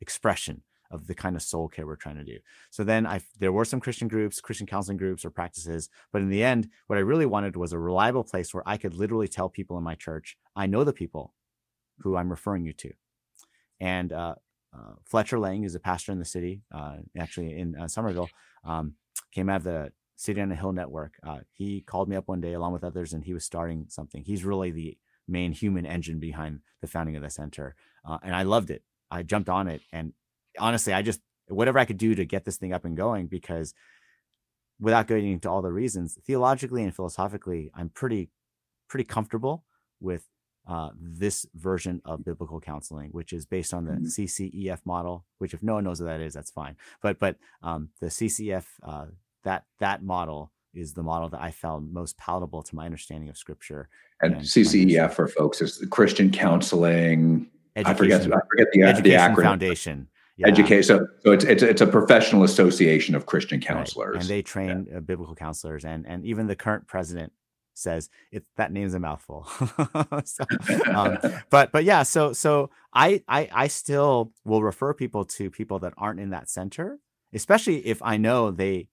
expression 0.00 0.62
of 0.90 1.06
the 1.06 1.14
kind 1.14 1.36
of 1.36 1.42
soul 1.42 1.68
care 1.68 1.86
we're 1.86 1.96
trying 1.96 2.16
to 2.16 2.24
do. 2.24 2.38
So 2.70 2.84
then 2.84 3.06
I 3.06 3.20
there 3.38 3.52
were 3.52 3.64
some 3.64 3.80
Christian 3.80 4.08
groups, 4.08 4.40
Christian 4.40 4.66
counseling 4.66 4.96
groups 4.96 5.24
or 5.24 5.30
practices, 5.30 5.88
but 6.12 6.22
in 6.22 6.28
the 6.28 6.42
end, 6.42 6.68
what 6.86 6.98
I 6.98 7.02
really 7.02 7.26
wanted 7.26 7.56
was 7.56 7.72
a 7.72 7.78
reliable 7.78 8.24
place 8.24 8.52
where 8.52 8.62
I 8.66 8.76
could 8.76 8.94
literally 8.94 9.28
tell 9.28 9.48
people 9.48 9.78
in 9.78 9.84
my 9.84 9.94
church, 9.94 10.36
I 10.54 10.66
know 10.66 10.84
the 10.84 10.92
people 10.92 11.34
who 12.00 12.16
I'm 12.16 12.30
referring 12.30 12.64
you 12.64 12.72
to. 12.74 12.92
And 13.80 14.12
uh, 14.12 14.34
uh, 14.74 14.94
Fletcher 15.04 15.38
Lang 15.38 15.64
is 15.64 15.74
a 15.74 15.80
pastor 15.80 16.12
in 16.12 16.18
the 16.18 16.24
city, 16.24 16.62
uh, 16.74 16.96
actually 17.18 17.58
in 17.58 17.76
uh, 17.76 17.88
Somerville, 17.88 18.28
um, 18.64 18.94
came 19.32 19.48
out 19.48 19.56
of 19.58 19.64
the 19.64 19.92
City 20.16 20.40
on 20.40 20.52
a 20.52 20.56
Hill 20.56 20.72
network. 20.72 21.14
He 21.52 21.80
called 21.80 22.08
me 22.08 22.16
up 22.16 22.28
one 22.28 22.40
day 22.40 22.52
along 22.52 22.72
with 22.72 22.84
others, 22.84 23.12
and 23.12 23.24
he 23.24 23.34
was 23.34 23.44
starting 23.44 23.86
something. 23.88 24.22
He's 24.24 24.44
really 24.44 24.70
the 24.70 24.96
main 25.26 25.52
human 25.52 25.86
engine 25.86 26.20
behind 26.20 26.60
the 26.80 26.86
founding 26.86 27.16
of 27.16 27.22
the 27.22 27.30
center, 27.30 27.74
and 28.22 28.34
I 28.34 28.44
loved 28.44 28.70
it. 28.70 28.82
I 29.10 29.22
jumped 29.22 29.48
on 29.48 29.66
it, 29.66 29.82
and 29.92 30.12
honestly, 30.58 30.92
I 30.92 31.02
just 31.02 31.20
whatever 31.48 31.78
I 31.78 31.84
could 31.84 31.98
do 31.98 32.14
to 32.14 32.24
get 32.24 32.44
this 32.44 32.56
thing 32.56 32.72
up 32.72 32.84
and 32.84 32.96
going 32.96 33.26
because 33.26 33.74
without 34.80 35.06
going 35.06 35.32
into 35.32 35.48
all 35.50 35.62
the 35.62 35.72
reasons 35.72 36.18
theologically 36.26 36.82
and 36.82 36.94
philosophically 36.94 37.70
i'm 37.74 37.88
pretty 37.88 38.30
pretty 38.88 39.04
comfortable 39.04 39.64
with 40.00 40.24
uh, 40.66 40.90
this 40.98 41.46
version 41.54 42.00
of 42.04 42.24
biblical 42.24 42.60
counseling, 42.60 43.10
which 43.10 43.32
is 43.32 43.44
based 43.44 43.74
on 43.74 43.84
the 43.84 43.92
mm-hmm. 43.92 44.04
CCEF 44.06 44.80
model. 44.84 45.24
Which, 45.38 45.54
if 45.54 45.62
no 45.62 45.74
one 45.74 45.84
knows 45.84 46.00
what 46.00 46.06
that 46.06 46.20
is, 46.20 46.34
that's 46.34 46.50
fine. 46.50 46.76
But 47.02 47.18
but 47.18 47.36
um, 47.62 47.90
the 48.00 48.06
CCF 48.06 48.64
uh, 48.82 49.06
that 49.42 49.64
that 49.78 50.02
model 50.02 50.52
is 50.74 50.92
the 50.92 51.02
model 51.02 51.28
that 51.28 51.40
I 51.40 51.50
found 51.50 51.92
most 51.92 52.16
palatable 52.18 52.62
to 52.62 52.76
my 52.76 52.84
understanding 52.84 53.28
of 53.28 53.36
Scripture. 53.36 53.88
And, 54.20 54.34
and 54.34 54.42
CCEF 54.42 55.12
for 55.12 55.28
folks 55.28 55.60
is 55.60 55.78
the 55.78 55.86
Christian 55.86 56.30
Counseling. 56.30 57.48
Education, 57.76 57.94
I 57.94 57.98
forget. 57.98 58.20
I 58.20 58.40
forget 58.48 58.66
the, 58.72 58.82
Education 58.82 59.02
the 59.02 59.10
acronym. 59.10 59.44
Foundation. 59.44 60.08
Yeah. 60.36 60.48
Educate. 60.48 60.82
So, 60.82 61.06
so 61.24 61.30
it's, 61.32 61.44
it's 61.44 61.62
it's 61.62 61.80
a 61.80 61.86
professional 61.86 62.42
association 62.42 63.14
of 63.14 63.26
Christian 63.26 63.60
counselors, 63.60 64.14
right. 64.14 64.20
and 64.20 64.28
they 64.28 64.42
train 64.42 64.88
yeah. 64.90 64.98
uh, 64.98 65.00
biblical 65.00 65.34
counselors, 65.34 65.84
and 65.84 66.06
and 66.08 66.24
even 66.24 66.48
the 66.48 66.56
current 66.56 66.88
president 66.88 67.32
says 67.74 68.08
it 68.30 68.44
that 68.56 68.72
name's 68.72 68.94
a 68.94 69.00
mouthful. 69.00 69.46
So, 70.24 70.44
um, 70.92 71.18
but 71.50 71.72
but 71.72 71.84
yeah 71.84 72.02
so 72.02 72.32
so 72.32 72.70
I, 72.92 73.22
I 73.28 73.48
i 73.52 73.66
still 73.68 74.32
will 74.44 74.62
refer 74.62 74.94
people 74.94 75.24
to 75.24 75.50
people 75.50 75.78
that 75.80 75.92
aren't 75.96 76.20
in 76.20 76.30
that 76.30 76.48
center 76.48 76.98
especially 77.32 77.86
if 77.86 78.00
i 78.02 78.16
know 78.16 78.50
they 78.50 78.88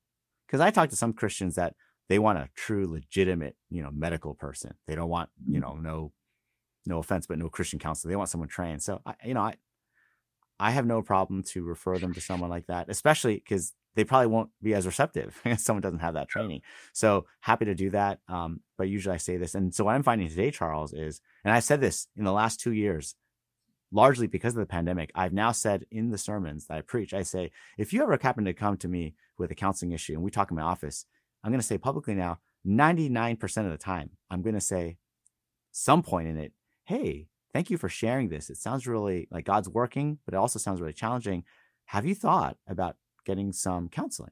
because 0.46 0.60
i 0.62 0.72
talk 0.72 0.90
to 0.90 0.96
some 0.96 1.14
christians 1.14 1.56
that 1.56 1.76
they 2.12 2.20
want 2.20 2.38
a 2.38 2.50
true 2.56 2.88
legitimate 2.88 3.56
you 3.70 3.82
know 3.82 3.90
medical 3.90 4.36
person. 4.36 4.74
They 4.86 4.96
don't 4.96 5.08
want 5.08 5.30
you 5.48 5.62
mm-hmm. 5.62 5.62
know 5.62 5.92
no 5.92 6.12
no 6.86 7.00
offense 7.00 7.26
but 7.26 7.40
no 7.40 7.48
christian 7.48 7.80
counselor. 7.80 8.10
They 8.12 8.18
want 8.18 8.28
someone 8.28 8.50
trained. 8.50 8.84
So 8.84 9.02
I, 9.06 9.14
you 9.24 9.34
know 9.34 9.40
i 9.40 9.56
i 10.62 10.72
have 10.72 10.86
no 10.86 11.02
problem 11.02 11.44
to 11.44 11.64
refer 11.64 11.98
them 11.98 12.14
to 12.14 12.22
someone 12.22 12.50
like 12.50 12.68
that 12.68 12.90
especially 12.90 13.36
because 13.36 13.74
they 13.96 14.04
probably 14.04 14.28
won't 14.28 14.50
be 14.62 14.74
as 14.74 14.86
receptive 14.86 15.40
if 15.46 15.60
someone 15.60 15.82
doesn't 15.82 16.00
have 16.00 16.14
that 16.14 16.30
training. 16.30 16.62
So 16.94 17.26
happy 17.42 17.66
to 17.66 17.76
do 17.76 17.90
that. 17.92 18.20
Um, 18.28 18.62
but 18.78 18.88
usually 18.90 19.16
I 19.16 19.18
say 19.18 19.38
this. 19.38 19.56
And 19.56 19.74
so 19.74 19.86
what 19.86 19.96
I'm 19.96 20.04
finding 20.04 20.30
today, 20.30 20.52
Charles, 20.52 20.94
is, 20.94 21.22
and 21.44 21.54
I've 21.54 21.64
said 21.64 21.82
this 21.82 22.08
in 22.16 22.24
the 22.24 22.32
last 22.32 22.60
two 22.60 22.72
years, 22.72 23.16
largely 23.92 24.28
because 24.28 24.54
of 24.54 24.60
the 24.60 24.66
pandemic, 24.66 25.12
I've 25.14 25.34
now 25.34 25.52
said 25.52 25.86
in 25.92 26.10
the 26.10 26.18
sermons 26.18 26.68
that 26.68 26.78
I 26.78 26.82
preach, 26.82 27.14
I 27.14 27.24
say, 27.24 27.52
if 27.78 27.92
you 27.92 28.02
ever 28.04 28.18
happen 28.22 28.46
to 28.46 28.54
come 28.54 28.78
to 28.78 28.88
me 28.88 29.16
with 29.38 29.52
a 29.52 29.56
counseling 29.56 29.92
issue 29.92 30.14
and 30.14 30.24
we 30.24 30.32
talk 30.32 30.52
in 30.52 30.58
my 30.58 30.64
office, 30.64 31.06
I'm 31.44 31.52
going 31.52 31.62
to 31.62 31.68
say 31.68 31.78
publicly 31.78 32.16
now, 32.16 32.40
99% 32.66 33.66
of 33.66 33.72
the 33.72 33.78
time, 33.78 34.12
I'm 34.30 34.42
going 34.42 34.56
to 34.56 34.62
say 34.62 34.98
some 35.72 36.04
point 36.04 36.28
in 36.28 36.38
it, 36.38 36.54
hey, 36.86 37.28
thank 37.54 37.70
you 37.70 37.78
for 37.78 37.90
sharing 37.90 38.30
this. 38.30 38.50
It 38.50 38.58
sounds 38.58 38.88
really 38.88 39.28
like 39.32 39.46
God's 39.46 39.70
working, 39.70 40.20
but 40.26 40.34
it 40.34 40.38
also 40.38 40.60
sounds 40.60 40.82
really 40.82 40.94
challenging. 40.94 41.44
Have 41.86 42.06
you 42.06 42.16
thought 42.16 42.58
about 42.68 42.96
getting 43.26 43.52
some 43.52 43.90
counseling. 43.90 44.32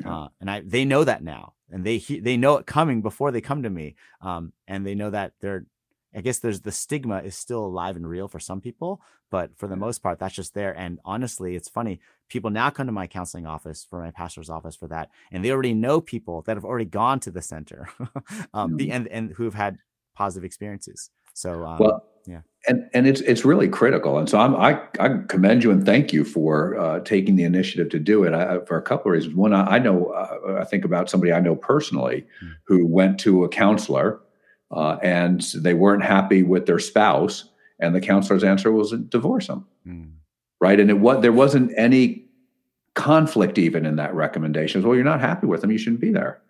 Yeah. 0.00 0.14
Uh, 0.14 0.28
and 0.40 0.50
I 0.50 0.60
they 0.60 0.84
know 0.84 1.04
that 1.04 1.22
now, 1.22 1.54
and 1.70 1.84
they 1.84 1.98
they 1.98 2.36
know 2.36 2.58
it 2.58 2.66
coming 2.66 3.02
before 3.02 3.30
they 3.30 3.40
come 3.40 3.62
to 3.62 3.70
me, 3.70 3.96
um, 4.20 4.52
and 4.68 4.86
they 4.86 4.94
know 4.94 5.10
that 5.10 5.32
they're. 5.40 5.66
I 6.14 6.22
guess 6.22 6.38
there's 6.38 6.62
the 6.62 6.72
stigma 6.72 7.18
is 7.18 7.36
still 7.36 7.64
alive 7.66 7.96
and 7.96 8.08
real 8.08 8.26
for 8.26 8.40
some 8.40 8.62
people, 8.62 9.02
but 9.30 9.50
for 9.58 9.66
the 9.66 9.76
most 9.76 10.02
part, 10.02 10.18
that's 10.18 10.34
just 10.34 10.54
there. 10.54 10.72
And 10.72 10.98
honestly, 11.04 11.56
it's 11.56 11.68
funny. 11.68 12.00
People 12.30 12.48
now 12.48 12.70
come 12.70 12.86
to 12.86 12.92
my 12.92 13.06
counseling 13.06 13.44
office 13.44 13.86
for 13.88 14.00
my 14.00 14.10
pastor's 14.12 14.48
office 14.48 14.76
for 14.76 14.88
that, 14.88 15.10
and 15.30 15.44
they 15.44 15.50
already 15.50 15.74
know 15.74 16.00
people 16.00 16.42
that 16.42 16.56
have 16.56 16.64
already 16.64 16.86
gone 16.86 17.20
to 17.20 17.30
the 17.30 17.42
center, 17.42 17.88
um, 18.54 18.76
the, 18.76 18.92
and 18.92 19.08
and 19.08 19.32
who 19.32 19.44
have 19.44 19.54
had 19.54 19.78
positive 20.14 20.44
experiences. 20.44 21.10
So 21.34 21.66
um, 21.66 21.78
well, 21.78 22.04
yeah. 22.26 22.40
And 22.68 22.90
and 22.92 23.06
it's 23.06 23.20
it's 23.20 23.44
really 23.44 23.68
critical. 23.68 24.18
And 24.18 24.28
so 24.28 24.38
I'm, 24.38 24.56
i 24.56 24.80
i 24.98 25.20
commend 25.28 25.62
you 25.62 25.70
and 25.70 25.86
thank 25.86 26.12
you 26.12 26.24
for 26.24 26.76
uh, 26.78 27.00
taking 27.00 27.36
the 27.36 27.44
initiative 27.44 27.90
to 27.90 27.98
do 28.00 28.24
it. 28.24 28.34
I, 28.34 28.58
for 28.66 28.76
a 28.76 28.82
couple 28.82 29.10
of 29.10 29.14
reasons. 29.14 29.34
One 29.34 29.54
i, 29.54 29.76
I 29.76 29.78
know 29.78 30.06
uh, 30.06 30.58
i 30.60 30.64
think 30.64 30.84
about 30.84 31.08
somebody 31.08 31.32
i 31.32 31.40
know 31.40 31.54
personally 31.54 32.26
mm. 32.42 32.52
who 32.64 32.84
went 32.84 33.20
to 33.20 33.44
a 33.44 33.48
counselor 33.48 34.20
uh, 34.72 34.96
and 35.02 35.40
they 35.54 35.74
weren't 35.74 36.02
happy 36.02 36.42
with 36.42 36.66
their 36.66 36.80
spouse 36.80 37.44
and 37.78 37.94
the 37.94 38.00
counselor's 38.00 38.42
answer 38.42 38.72
was 38.72 38.90
divorce 39.08 39.46
them 39.46 39.64
mm. 39.86 40.10
right? 40.60 40.80
And 40.80 40.90
it 40.90 40.98
was 40.98 41.22
there 41.22 41.32
wasn't 41.32 41.72
any 41.76 42.24
conflict 42.94 43.58
even 43.58 43.86
in 43.86 43.96
that 43.96 44.14
recommendation. 44.14 44.82
Well 44.82 44.96
you're 44.96 45.04
not 45.04 45.20
happy 45.20 45.46
with 45.46 45.60
them 45.60 45.70
you 45.70 45.78
shouldn't 45.78 46.00
be 46.00 46.10
there. 46.10 46.42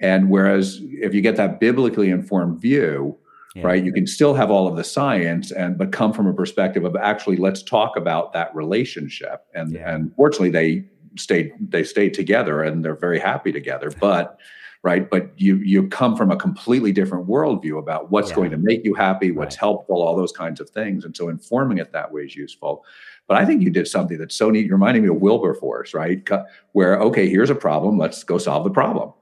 And 0.00 0.28
whereas 0.28 0.80
if 0.82 1.14
you 1.14 1.20
get 1.22 1.36
that 1.36 1.60
biblically 1.60 2.10
informed 2.10 2.60
view 2.60 3.16
yeah. 3.54 3.62
right? 3.64 3.84
You 3.84 3.92
can 3.92 4.06
still 4.06 4.34
have 4.34 4.50
all 4.50 4.66
of 4.66 4.76
the 4.76 4.84
science 4.84 5.50
and 5.50 5.76
but 5.76 5.92
come 5.92 6.12
from 6.12 6.26
a 6.26 6.32
perspective 6.32 6.84
of 6.84 6.96
actually 6.96 7.36
let's 7.36 7.62
talk 7.62 7.96
about 7.96 8.32
that 8.32 8.54
relationship. 8.54 9.46
And 9.54 9.72
yeah. 9.72 9.92
and 9.92 10.14
fortunately 10.16 10.50
they 10.50 10.84
stayed 11.16 11.52
they 11.60 11.84
stayed 11.84 12.14
together 12.14 12.62
and 12.62 12.84
they're 12.84 12.96
very 12.96 13.18
happy 13.18 13.52
together. 13.52 13.90
But 14.00 14.38
right 14.84 15.08
but 15.10 15.30
you 15.36 15.56
you 15.58 15.86
come 15.88 16.16
from 16.16 16.32
a 16.32 16.36
completely 16.36 16.90
different 16.90 17.28
worldview 17.28 17.78
about 17.78 18.10
what's 18.10 18.30
yeah. 18.30 18.36
going 18.36 18.50
to 18.50 18.56
make 18.56 18.84
you 18.84 18.94
happy 18.94 19.30
what's 19.30 19.54
right. 19.56 19.60
helpful 19.60 20.02
all 20.02 20.16
those 20.16 20.32
kinds 20.32 20.60
of 20.60 20.70
things. 20.70 21.04
And 21.04 21.16
so 21.16 21.28
informing 21.28 21.78
it 21.78 21.92
that 21.92 22.10
way 22.10 22.22
is 22.22 22.34
useful. 22.34 22.84
But 23.28 23.36
i 23.36 23.44
think 23.44 23.62
you 23.62 23.70
did 23.70 23.86
something 23.86 24.18
that's 24.18 24.34
so 24.34 24.50
neat 24.50 24.66
you're 24.66 24.76
reminding 24.76 25.02
me 25.02 25.10
of 25.10 25.16
wilberforce 25.16 25.92
right? 25.94 26.26
Where 26.72 26.98
okay 27.00 27.28
here's 27.28 27.50
a 27.50 27.54
problem. 27.54 27.98
Let's 27.98 28.24
go 28.24 28.38
solve 28.38 28.64
the 28.64 28.70
problem 28.70 29.12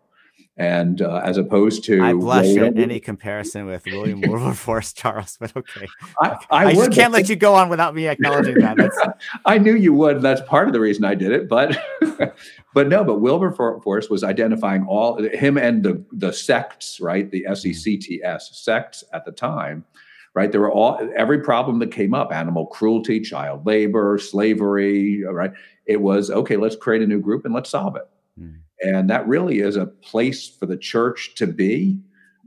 and 0.61 1.01
uh, 1.01 1.23
as 1.25 1.39
opposed 1.39 1.85
to 1.85 2.03
I 2.03 2.13
blush 2.13 2.55
at 2.59 2.79
any 2.79 3.01
comparison 3.01 3.65
with 3.65 3.83
William 3.87 4.21
Wilberforce, 4.27 4.93
Charles, 4.93 5.39
but 5.41 5.57
okay. 5.57 5.89
I, 6.21 6.37
I, 6.51 6.65
I 6.67 6.75
just 6.75 6.93
can't 6.93 7.15
let 7.15 7.31
you 7.31 7.37
go 7.37 7.55
on 7.55 7.71
without 7.71 7.95
me 7.95 8.07
acknowledging 8.07 8.57
that. 8.57 9.17
I 9.47 9.57
knew 9.57 9.75
you 9.75 9.95
would. 9.95 10.21
That's 10.21 10.43
part 10.43 10.67
of 10.67 10.75
the 10.75 10.81
reason 10.81 11.03
I 11.03 11.15
did 11.15 11.33
it, 11.33 11.49
but 11.49 11.79
but 12.75 12.89
no. 12.89 13.03
But 13.03 13.21
Wilberforce 13.21 14.11
was 14.11 14.23
identifying 14.23 14.85
all 14.87 15.23
him 15.23 15.57
and 15.57 15.83
the 15.83 16.05
the 16.13 16.31
sects, 16.31 17.01
right? 17.01 17.31
The 17.31 17.47
S 17.47 17.65
E 17.65 17.73
C 17.73 17.97
T 17.97 18.23
S 18.23 18.51
sects 18.53 19.03
at 19.15 19.25
the 19.25 19.33
time. 19.33 19.87
Right, 20.33 20.53
there 20.53 20.61
were 20.61 20.71
all 20.71 21.11
every 21.17 21.41
problem 21.41 21.79
that 21.79 21.91
came 21.91 22.13
up: 22.13 22.33
animal 22.33 22.67
cruelty, 22.67 23.19
child 23.19 23.67
labor, 23.67 24.19
slavery. 24.19 25.25
Right, 25.25 25.53
it 25.87 26.01
was 26.01 26.31
okay. 26.31 26.59
Let's 26.59 26.77
create 26.77 27.01
a 27.01 27.07
new 27.07 27.19
group 27.19 27.47
and 27.47 27.55
let's 27.55 27.71
solve 27.71 27.97
it. 27.97 28.09
Mm. 28.39 28.59
And 28.83 29.11
that 29.11 29.29
really 29.29 29.61
is 29.61 29.77
a 29.77 29.87
place 29.87 30.49
for 30.49 30.67
the 30.67 30.77
church 30.77 31.35
to 31.37 31.47
be. 31.47 31.99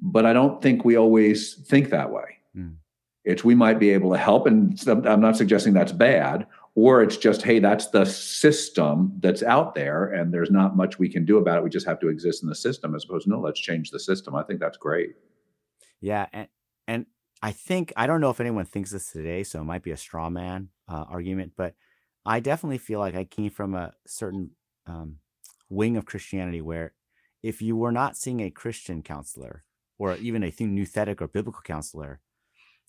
But 0.01 0.25
I 0.25 0.33
don't 0.33 0.61
think 0.61 0.83
we 0.83 0.97
always 0.97 1.53
think 1.53 1.89
that 1.89 2.11
way. 2.11 2.39
Mm. 2.57 2.75
It's 3.23 3.43
we 3.43 3.55
might 3.55 3.79
be 3.79 3.91
able 3.91 4.11
to 4.11 4.17
help. 4.17 4.47
And 4.47 4.77
I'm 4.87 5.21
not 5.21 5.37
suggesting 5.37 5.73
that's 5.73 5.93
bad, 5.93 6.45
or 6.75 7.03
it's 7.03 7.15
just, 7.15 7.43
hey, 7.43 7.59
that's 7.59 7.87
the 7.87 8.03
system 8.05 9.13
that's 9.19 9.43
out 9.43 9.75
there 9.75 10.07
and 10.07 10.33
there's 10.33 10.51
not 10.51 10.75
much 10.75 10.99
we 10.99 11.07
can 11.07 11.23
do 11.23 11.37
about 11.37 11.59
it. 11.59 11.63
We 11.63 11.69
just 11.69 11.85
have 11.85 11.99
to 12.01 12.09
exist 12.09 12.43
in 12.43 12.49
the 12.49 12.55
system 12.55 12.95
as 12.95 13.05
opposed 13.05 13.25
to, 13.25 13.29
no, 13.29 13.39
let's 13.39 13.59
change 13.59 13.91
the 13.91 13.99
system. 13.99 14.35
I 14.35 14.43
think 14.43 14.59
that's 14.59 14.77
great. 14.77 15.15
Yeah. 16.01 16.25
And, 16.33 16.47
and 16.87 17.05
I 17.41 17.51
think, 17.51 17.93
I 17.95 18.07
don't 18.07 18.19
know 18.19 18.31
if 18.31 18.41
anyone 18.41 18.65
thinks 18.65 18.91
this 18.91 19.11
today, 19.11 19.43
so 19.43 19.61
it 19.61 19.65
might 19.65 19.83
be 19.83 19.91
a 19.91 19.97
straw 19.97 20.29
man 20.29 20.69
uh, 20.89 21.05
argument, 21.07 21.53
but 21.55 21.75
I 22.25 22.39
definitely 22.39 22.79
feel 22.79 22.99
like 22.99 23.15
I 23.15 23.23
came 23.23 23.51
from 23.51 23.75
a 23.75 23.93
certain 24.05 24.51
um, 24.85 25.17
wing 25.73 25.97
of 25.97 26.05
Christianity 26.05 26.61
where 26.61 26.93
if 27.41 27.61
you 27.61 27.75
were 27.75 27.91
not 27.91 28.15
seeing 28.15 28.39
a 28.39 28.49
Christian 28.49 29.03
counselor 29.03 29.63
or 29.97 30.15
even 30.15 30.43
a 30.43 30.51
nouthetic 30.51 31.21
or 31.21 31.27
biblical 31.27 31.61
counselor, 31.61 32.19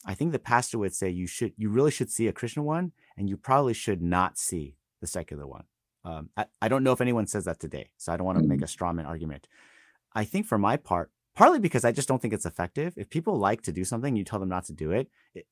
I 0.07 0.15
think 0.15 0.33
the 0.33 0.39
pastor 0.39 0.79
would 0.79 0.95
say 0.95 1.09
you 1.11 1.27
should, 1.27 1.53
you 1.57 1.71
really 1.71 1.91
should 1.91 2.11
see 2.11 2.29
a 2.29 2.33
Christian 2.33 2.65
one, 2.65 2.93
and 3.17 3.29
you 3.29 3.37
probably 3.37 3.75
should 3.75 4.03
not 4.03 4.39
see 4.39 4.77
the 5.01 5.07
secular 5.07 5.47
one. 5.47 5.65
Um, 6.05 6.29
I, 6.37 6.47
I 6.61 6.69
don't 6.69 6.85
know 6.85 6.93
if 6.93 7.01
anyone 7.01 7.27
says 7.27 7.47
that 7.47 7.59
today, 7.59 7.91
so 7.97 8.13
I 8.13 8.17
don't 8.17 8.27
want 8.27 8.39
to 8.39 8.45
make 8.45 8.61
mm. 8.61 8.65
a 8.65 8.67
strawman 8.67 9.07
argument. 9.07 9.49
I 10.15 10.25
think 10.25 10.47
for 10.47 10.59
my 10.59 10.77
part, 10.77 11.11
partly 11.35 11.59
because 11.59 11.85
I 11.85 11.93
just 11.93 12.07
don't 12.07 12.21
think 12.21 12.35
it's 12.35 12.47
effective. 12.47 12.95
If 12.97 13.09
people 13.09 13.39
like 13.39 13.63
to 13.63 13.73
do 13.73 13.85
something, 13.85 14.15
you 14.15 14.25
tell 14.25 14.39
them 14.39 14.51
not 14.51 14.67
to 14.67 14.73
do 14.73 14.93
it. 14.93 15.09
it 15.35 15.47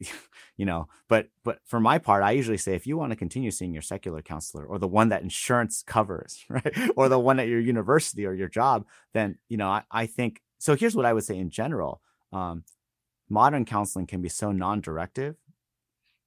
you 0.56 0.66
know, 0.66 0.88
but 1.08 1.28
but 1.44 1.58
for 1.64 1.80
my 1.80 1.98
part, 1.98 2.22
I 2.22 2.32
usually 2.32 2.58
say 2.58 2.74
if 2.74 2.86
you 2.86 2.96
want 2.96 3.12
to 3.12 3.16
continue 3.16 3.50
seeing 3.50 3.72
your 3.72 3.82
secular 3.82 4.22
counselor 4.22 4.64
or 4.64 4.78
the 4.78 4.88
one 4.88 5.08
that 5.10 5.22
insurance 5.22 5.82
covers, 5.86 6.44
right, 6.48 6.90
or 6.96 7.08
the 7.08 7.18
one 7.18 7.38
at 7.40 7.48
your 7.48 7.60
university 7.60 8.26
or 8.26 8.34
your 8.34 8.48
job, 8.48 8.86
then 9.12 9.38
you 9.48 9.56
know 9.56 9.68
I, 9.68 9.82
I 9.90 10.06
think 10.06 10.42
so. 10.58 10.76
Here's 10.76 10.96
what 10.96 11.06
I 11.06 11.12
would 11.12 11.24
say 11.24 11.38
in 11.38 11.50
general: 11.50 12.00
um, 12.32 12.64
modern 13.28 13.64
counseling 13.64 14.06
can 14.06 14.22
be 14.22 14.28
so 14.28 14.52
non-directive, 14.52 15.36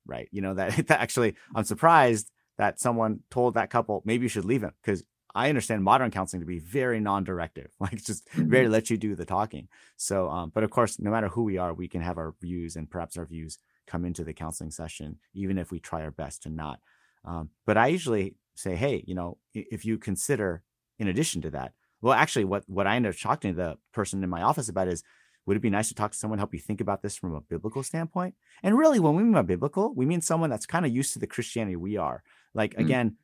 right? 0.06 0.28
You 0.32 0.42
know 0.42 0.56
that, 0.56 0.76
that 0.88 1.00
actually 1.00 1.36
I'm 1.56 1.66
surprised 1.66 2.32
that 2.58 2.80
someone 2.80 3.22
told 3.32 3.54
that 3.54 3.70
couple 3.70 4.02
maybe 4.06 4.24
you 4.24 4.30
should 4.30 4.46
leave 4.46 4.64
him 4.64 4.74
because 4.82 5.04
I 5.36 5.50
understand 5.50 5.84
modern 5.84 6.12
counseling 6.12 6.42
to 6.42 6.46
be 6.46 6.60
very 6.60 7.00
non-directive, 7.00 7.72
like 7.80 8.04
just 8.04 8.28
mm-hmm. 8.30 8.50
very 8.50 8.68
let 8.68 8.90
you 8.90 8.98
do 8.98 9.16
the 9.16 9.26
talking. 9.26 9.68
So, 9.98 10.30
um, 10.30 10.52
but 10.54 10.64
of 10.64 10.70
course, 10.70 11.00
no 11.00 11.12
matter 11.12 11.28
who 11.28 11.44
we 11.44 11.58
are, 11.58 11.74
we 11.74 11.88
can 11.88 12.02
have 12.02 12.18
our 12.18 12.36
views 12.42 12.76
and 12.76 12.90
perhaps 12.90 13.18
our 13.18 13.26
views 13.26 13.58
come 13.88 14.06
into 14.06 14.24
the 14.24 14.34
counseling 14.34 14.72
session, 14.72 15.18
even 15.34 15.58
if 15.58 15.72
we 15.72 15.80
try 15.80 16.02
our 16.04 16.12
best 16.12 16.44
to 16.44 16.50
not. 16.50 16.80
Um, 17.26 17.50
but 17.66 17.78
I 17.78 17.88
usually 17.88 18.36
say, 18.56 18.76
hey, 18.76 19.04
you 19.08 19.16
know, 19.16 19.38
if 19.54 19.86
you 19.86 19.98
consider, 19.98 20.64
in 21.00 21.08
addition 21.08 21.42
to 21.42 21.50
that, 21.52 21.74
well, 22.02 22.14
actually, 22.14 22.46
what 22.46 22.64
what 22.68 22.88
I 22.88 22.96
end 22.96 23.08
up 23.08 23.16
talking 23.18 23.52
to 23.52 23.58
the 23.58 23.78
person 23.94 24.24
in 24.24 24.30
my 24.30 24.42
office 24.42 24.70
about 24.70 24.88
is, 24.88 25.04
would 25.46 25.58
it 25.58 25.62
be 25.62 25.70
nice 25.70 25.90
to 25.90 25.96
talk 25.96 26.12
to 26.12 26.18
someone 26.18 26.40
help 26.40 26.54
you 26.54 26.60
think 26.60 26.80
about 26.80 27.02
this 27.02 27.18
from 27.18 27.34
a 27.34 27.42
biblical 27.42 27.84
standpoint? 27.84 28.36
And 28.64 28.78
really, 28.78 29.00
when 29.00 29.16
we 29.16 29.24
mean 29.24 29.34
by 29.34 29.42
biblical, 29.42 29.94
we 29.94 30.06
mean 30.06 30.22
someone 30.22 30.50
that's 30.50 30.66
kind 30.66 30.86
of 30.86 30.94
used 30.94 31.14
to 31.14 31.20
the 31.20 31.28
Christianity 31.28 31.76
we 31.76 31.98
are. 31.98 32.24
Like 32.54 32.76
mm. 32.76 32.80
again, 32.80 33.18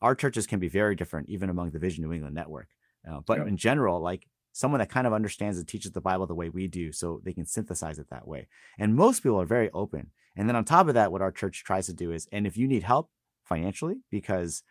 our 0.00 0.14
churches 0.14 0.46
can 0.46 0.60
be 0.60 0.68
very 0.68 0.94
different, 0.94 1.28
even 1.28 1.50
among 1.50 1.70
the 1.70 1.78
Vision 1.78 2.04
New 2.04 2.12
England 2.12 2.34
network. 2.34 2.68
Uh, 3.08 3.20
but 3.26 3.38
yeah. 3.38 3.46
in 3.46 3.56
general, 3.56 4.00
like 4.00 4.26
someone 4.52 4.80
that 4.80 4.90
kind 4.90 5.06
of 5.06 5.12
understands 5.12 5.58
and 5.58 5.66
teaches 5.66 5.92
the 5.92 6.00
Bible 6.00 6.26
the 6.26 6.34
way 6.34 6.48
we 6.48 6.66
do, 6.66 6.92
so 6.92 7.20
they 7.24 7.32
can 7.32 7.46
synthesize 7.46 7.98
it 7.98 8.10
that 8.10 8.26
way. 8.26 8.48
And 8.78 8.94
most 8.94 9.22
people 9.22 9.40
are 9.40 9.46
very 9.46 9.70
open. 9.72 10.10
And 10.36 10.48
then 10.48 10.56
on 10.56 10.64
top 10.64 10.88
of 10.88 10.94
that, 10.94 11.10
what 11.10 11.22
our 11.22 11.32
church 11.32 11.64
tries 11.64 11.86
to 11.86 11.92
do 11.92 12.12
is, 12.12 12.28
and 12.32 12.46
if 12.46 12.56
you 12.56 12.68
need 12.68 12.84
help 12.84 13.10
financially 13.44 13.96
because 14.10 14.62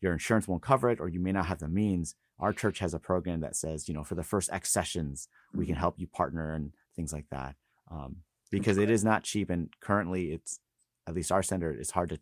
your 0.00 0.12
insurance 0.12 0.48
won't 0.48 0.62
cover 0.62 0.90
it 0.90 1.00
or 1.00 1.08
you 1.08 1.20
may 1.20 1.32
not 1.32 1.46
have 1.46 1.60
the 1.60 1.68
means, 1.68 2.16
our 2.40 2.52
church 2.52 2.80
has 2.80 2.92
a 2.92 2.98
program 2.98 3.40
that 3.40 3.54
says, 3.54 3.88
you 3.88 3.94
know, 3.94 4.02
for 4.02 4.16
the 4.16 4.24
first 4.24 4.50
X 4.52 4.72
sessions, 4.72 5.28
we 5.54 5.64
can 5.64 5.74
mm-hmm. 5.74 5.80
help 5.80 5.94
you 5.98 6.08
partner 6.08 6.54
and 6.54 6.72
things 6.96 7.12
like 7.12 7.26
that. 7.30 7.54
Um, 7.90 8.16
because 8.50 8.78
it 8.78 8.90
is 8.90 9.04
not 9.04 9.24
cheap, 9.24 9.48
and 9.48 9.70
currently, 9.80 10.32
it's 10.32 10.60
at 11.06 11.14
least 11.14 11.32
our 11.32 11.42
center 11.42 11.72
is 11.72 11.92
hard 11.92 12.10
to 12.10 12.20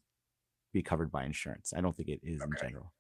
be 0.73 0.83
covered 0.83 1.11
by 1.11 1.25
insurance. 1.25 1.73
I 1.77 1.81
don't 1.81 1.95
think 1.95 2.09
it 2.09 2.21
is 2.23 2.41
okay. 2.41 2.51
in 2.51 2.69
general. 2.69 2.93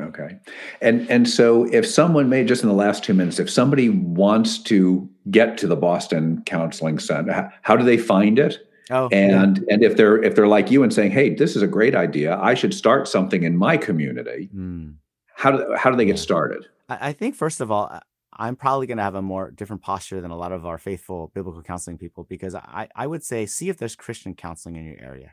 Okay. 0.00 0.38
And 0.80 1.08
and 1.10 1.28
so 1.28 1.64
if 1.64 1.86
someone 1.86 2.30
may 2.30 2.44
just 2.44 2.62
in 2.62 2.68
the 2.68 2.74
last 2.74 3.04
2 3.04 3.12
minutes 3.12 3.38
if 3.38 3.50
somebody 3.50 3.90
wants 3.90 4.58
to 4.62 5.08
get 5.30 5.58
to 5.58 5.66
the 5.66 5.76
Boston 5.76 6.42
Counseling 6.46 6.98
Center 6.98 7.52
how 7.60 7.76
do 7.76 7.84
they 7.84 7.98
find 7.98 8.38
it? 8.38 8.58
Oh, 8.90 9.08
and 9.12 9.58
yeah. 9.58 9.74
and 9.74 9.82
if 9.82 9.96
they're 9.96 10.22
if 10.22 10.34
they're 10.34 10.48
like 10.48 10.70
you 10.70 10.82
and 10.82 10.92
saying, 10.92 11.12
"Hey, 11.12 11.34
this 11.34 11.56
is 11.56 11.62
a 11.62 11.66
great 11.66 11.94
idea. 11.94 12.36
I 12.38 12.54
should 12.54 12.74
start 12.74 13.06
something 13.06 13.42
in 13.44 13.56
my 13.56 13.76
community." 13.76 14.50
Mm. 14.54 14.96
How 15.34 15.52
do 15.52 15.74
how 15.76 15.90
do 15.90 15.96
they 15.96 16.04
get 16.04 16.18
started? 16.18 16.66
I 16.88 17.12
think 17.12 17.36
first 17.36 17.60
of 17.60 17.70
all, 17.70 18.00
I'm 18.34 18.56
probably 18.56 18.86
going 18.86 18.98
to 18.98 19.04
have 19.04 19.14
a 19.14 19.22
more 19.22 19.50
different 19.50 19.82
posture 19.82 20.20
than 20.20 20.30
a 20.30 20.36
lot 20.36 20.52
of 20.52 20.66
our 20.66 20.78
faithful 20.78 21.30
biblical 21.34 21.62
counseling 21.62 21.96
people 21.96 22.24
because 22.24 22.54
I 22.54 22.88
I 22.94 23.06
would 23.06 23.24
say 23.24 23.46
see 23.46 23.68
if 23.68 23.78
there's 23.78 23.94
Christian 23.94 24.34
counseling 24.34 24.76
in 24.76 24.84
your 24.84 25.00
area 25.00 25.32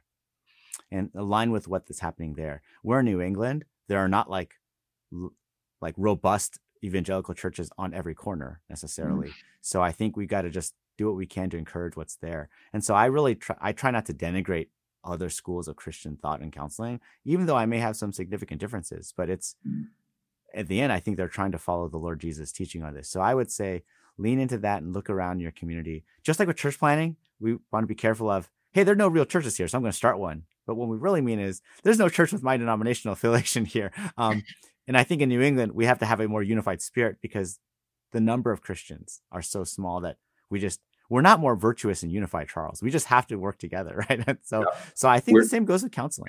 and 0.91 1.09
align 1.15 1.51
with 1.51 1.67
what 1.67 1.83
is 1.87 1.99
happening 1.99 2.33
there. 2.33 2.61
We're 2.83 2.99
in 2.99 3.05
New 3.05 3.21
England. 3.21 3.65
There 3.87 3.99
are 3.99 4.07
not 4.07 4.29
like 4.29 4.55
like 5.81 5.95
robust 5.97 6.59
evangelical 6.83 7.33
churches 7.33 7.69
on 7.77 7.93
every 7.93 8.15
corner 8.15 8.61
necessarily. 8.69 9.29
Mm. 9.29 9.33
So 9.61 9.81
I 9.81 9.91
think 9.91 10.15
we 10.15 10.25
got 10.25 10.43
to 10.43 10.49
just 10.49 10.75
do 10.97 11.07
what 11.07 11.15
we 11.15 11.25
can 11.25 11.49
to 11.49 11.57
encourage 11.57 11.95
what's 11.95 12.15
there. 12.15 12.49
And 12.73 12.83
so 12.83 12.93
I 12.93 13.05
really 13.05 13.35
try 13.35 13.55
I 13.59 13.71
try 13.71 13.91
not 13.91 14.05
to 14.07 14.13
denigrate 14.13 14.67
other 15.03 15.29
schools 15.29 15.67
of 15.67 15.75
Christian 15.75 16.17
thought 16.17 16.41
and 16.41 16.51
counseling, 16.51 16.99
even 17.23 17.45
though 17.45 17.55
I 17.55 17.65
may 17.65 17.79
have 17.79 17.95
some 17.95 18.11
significant 18.11 18.59
differences. 18.59 19.13
But 19.15 19.29
it's 19.29 19.55
mm. 19.67 19.87
at 20.53 20.67
the 20.67 20.81
end, 20.81 20.91
I 20.91 20.99
think 20.99 21.17
they're 21.17 21.27
trying 21.27 21.51
to 21.53 21.57
follow 21.57 21.87
the 21.87 21.97
Lord 21.97 22.19
Jesus 22.19 22.51
teaching 22.51 22.83
on 22.83 22.93
this. 22.93 23.09
So 23.09 23.21
I 23.21 23.33
would 23.33 23.51
say 23.51 23.83
lean 24.17 24.39
into 24.39 24.57
that 24.57 24.81
and 24.83 24.93
look 24.93 25.09
around 25.09 25.39
your 25.39 25.51
community. 25.51 26.03
Just 26.23 26.39
like 26.39 26.47
with 26.47 26.57
church 26.57 26.77
planning, 26.77 27.15
we 27.39 27.57
want 27.71 27.83
to 27.83 27.87
be 27.87 27.95
careful 27.95 28.29
of, 28.29 28.49
hey, 28.73 28.83
there 28.83 28.93
are 28.93 28.97
no 28.97 29.07
real 29.07 29.25
churches 29.25 29.57
here, 29.57 29.67
so 29.67 29.77
I'm 29.77 29.81
going 29.81 29.91
to 29.91 29.97
start 29.97 30.19
one. 30.19 30.43
But 30.69 30.75
what 30.75 30.87
we 30.87 30.97
really 30.97 31.21
mean 31.21 31.39
is 31.39 31.63
there's 31.81 31.97
no 31.97 32.09
church 32.09 32.31
with 32.31 32.43
my 32.43 32.55
denominational 32.55 33.13
affiliation 33.13 33.65
here. 33.65 33.91
Um, 34.19 34.43
and 34.87 34.95
I 34.95 35.03
think 35.03 35.23
in 35.23 35.29
New 35.29 35.41
England, 35.41 35.71
we 35.71 35.85
have 35.85 35.97
to 35.97 36.05
have 36.05 36.19
a 36.19 36.27
more 36.27 36.43
unified 36.43 36.79
spirit 36.79 37.17
because 37.23 37.59
the 38.11 38.21
number 38.21 38.51
of 38.51 38.61
Christians 38.61 39.21
are 39.31 39.41
so 39.41 39.63
small 39.63 40.01
that 40.01 40.17
we 40.51 40.59
just 40.59 40.79
we're 41.09 41.21
not 41.21 41.39
more 41.39 41.55
virtuous 41.55 42.03
and 42.03 42.11
unified, 42.11 42.49
Charles. 42.49 42.83
We 42.83 42.91
just 42.91 43.07
have 43.07 43.25
to 43.27 43.37
work 43.37 43.57
together, 43.57 44.05
right? 44.09 44.37
so, 44.43 44.59
yeah. 44.59 44.79
so 44.93 45.09
I 45.09 45.19
think 45.19 45.37
we're, 45.37 45.41
the 45.41 45.49
same 45.49 45.65
goes 45.65 45.81
with 45.81 45.91
counseling. 45.91 46.27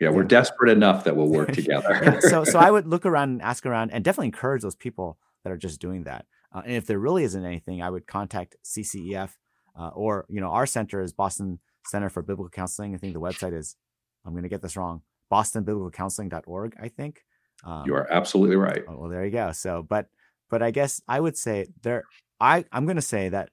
Yeah, 0.00 0.08
yeah 0.08 0.16
we're 0.16 0.24
desperate 0.24 0.70
enough 0.70 1.04
that 1.04 1.14
we'll 1.14 1.28
work 1.28 1.52
together. 1.52 2.00
yeah, 2.02 2.20
so, 2.20 2.42
so 2.42 2.58
I 2.58 2.70
would 2.70 2.86
look 2.86 3.04
around 3.04 3.28
and 3.28 3.42
ask 3.42 3.66
around, 3.66 3.90
and 3.90 4.02
definitely 4.02 4.28
encourage 4.28 4.62
those 4.62 4.76
people 4.76 5.18
that 5.42 5.52
are 5.52 5.58
just 5.58 5.78
doing 5.78 6.04
that. 6.04 6.24
Uh, 6.54 6.62
and 6.64 6.72
if 6.72 6.86
there 6.86 6.98
really 6.98 7.24
isn't 7.24 7.44
anything, 7.44 7.82
I 7.82 7.90
would 7.90 8.06
contact 8.06 8.56
CCEF, 8.64 9.32
uh, 9.78 9.88
or 9.88 10.24
you 10.30 10.40
know, 10.40 10.48
our 10.48 10.64
center 10.64 11.02
is 11.02 11.12
Boston 11.12 11.58
Center 11.86 12.08
for 12.08 12.22
Biblical 12.22 12.50
Counseling. 12.50 12.94
I 12.94 12.98
think 12.98 13.12
the 13.12 13.20
website 13.20 13.56
is, 13.56 13.76
I'm 14.24 14.32
going 14.32 14.42
to 14.42 14.48
get 14.48 14.62
this 14.62 14.76
wrong, 14.76 15.02
bostonbiblicalcounseling.org, 15.32 16.76
I 16.80 16.88
think. 16.88 17.22
Um, 17.64 17.84
you 17.86 17.94
are 17.94 18.10
absolutely 18.12 18.56
right. 18.56 18.82
Oh, 18.88 18.96
well, 18.98 19.10
there 19.10 19.24
you 19.24 19.30
go. 19.30 19.52
So, 19.52 19.82
but, 19.82 20.06
but 20.50 20.62
I 20.62 20.70
guess 20.70 21.00
I 21.08 21.20
would 21.20 21.36
say 21.36 21.66
there, 21.82 22.04
I, 22.40 22.64
I'm 22.72 22.84
going 22.84 22.96
to 22.96 23.02
say 23.02 23.28
that 23.28 23.50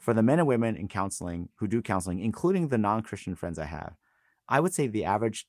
for 0.00 0.14
the 0.14 0.22
men 0.22 0.38
and 0.38 0.48
women 0.48 0.76
in 0.76 0.88
counseling 0.88 1.48
who 1.56 1.66
do 1.66 1.82
counseling, 1.82 2.20
including 2.20 2.68
the 2.68 2.78
non 2.78 3.02
Christian 3.02 3.34
friends 3.34 3.58
I 3.58 3.64
have, 3.64 3.94
I 4.48 4.60
would 4.60 4.74
say 4.74 4.86
the 4.86 5.04
average 5.04 5.46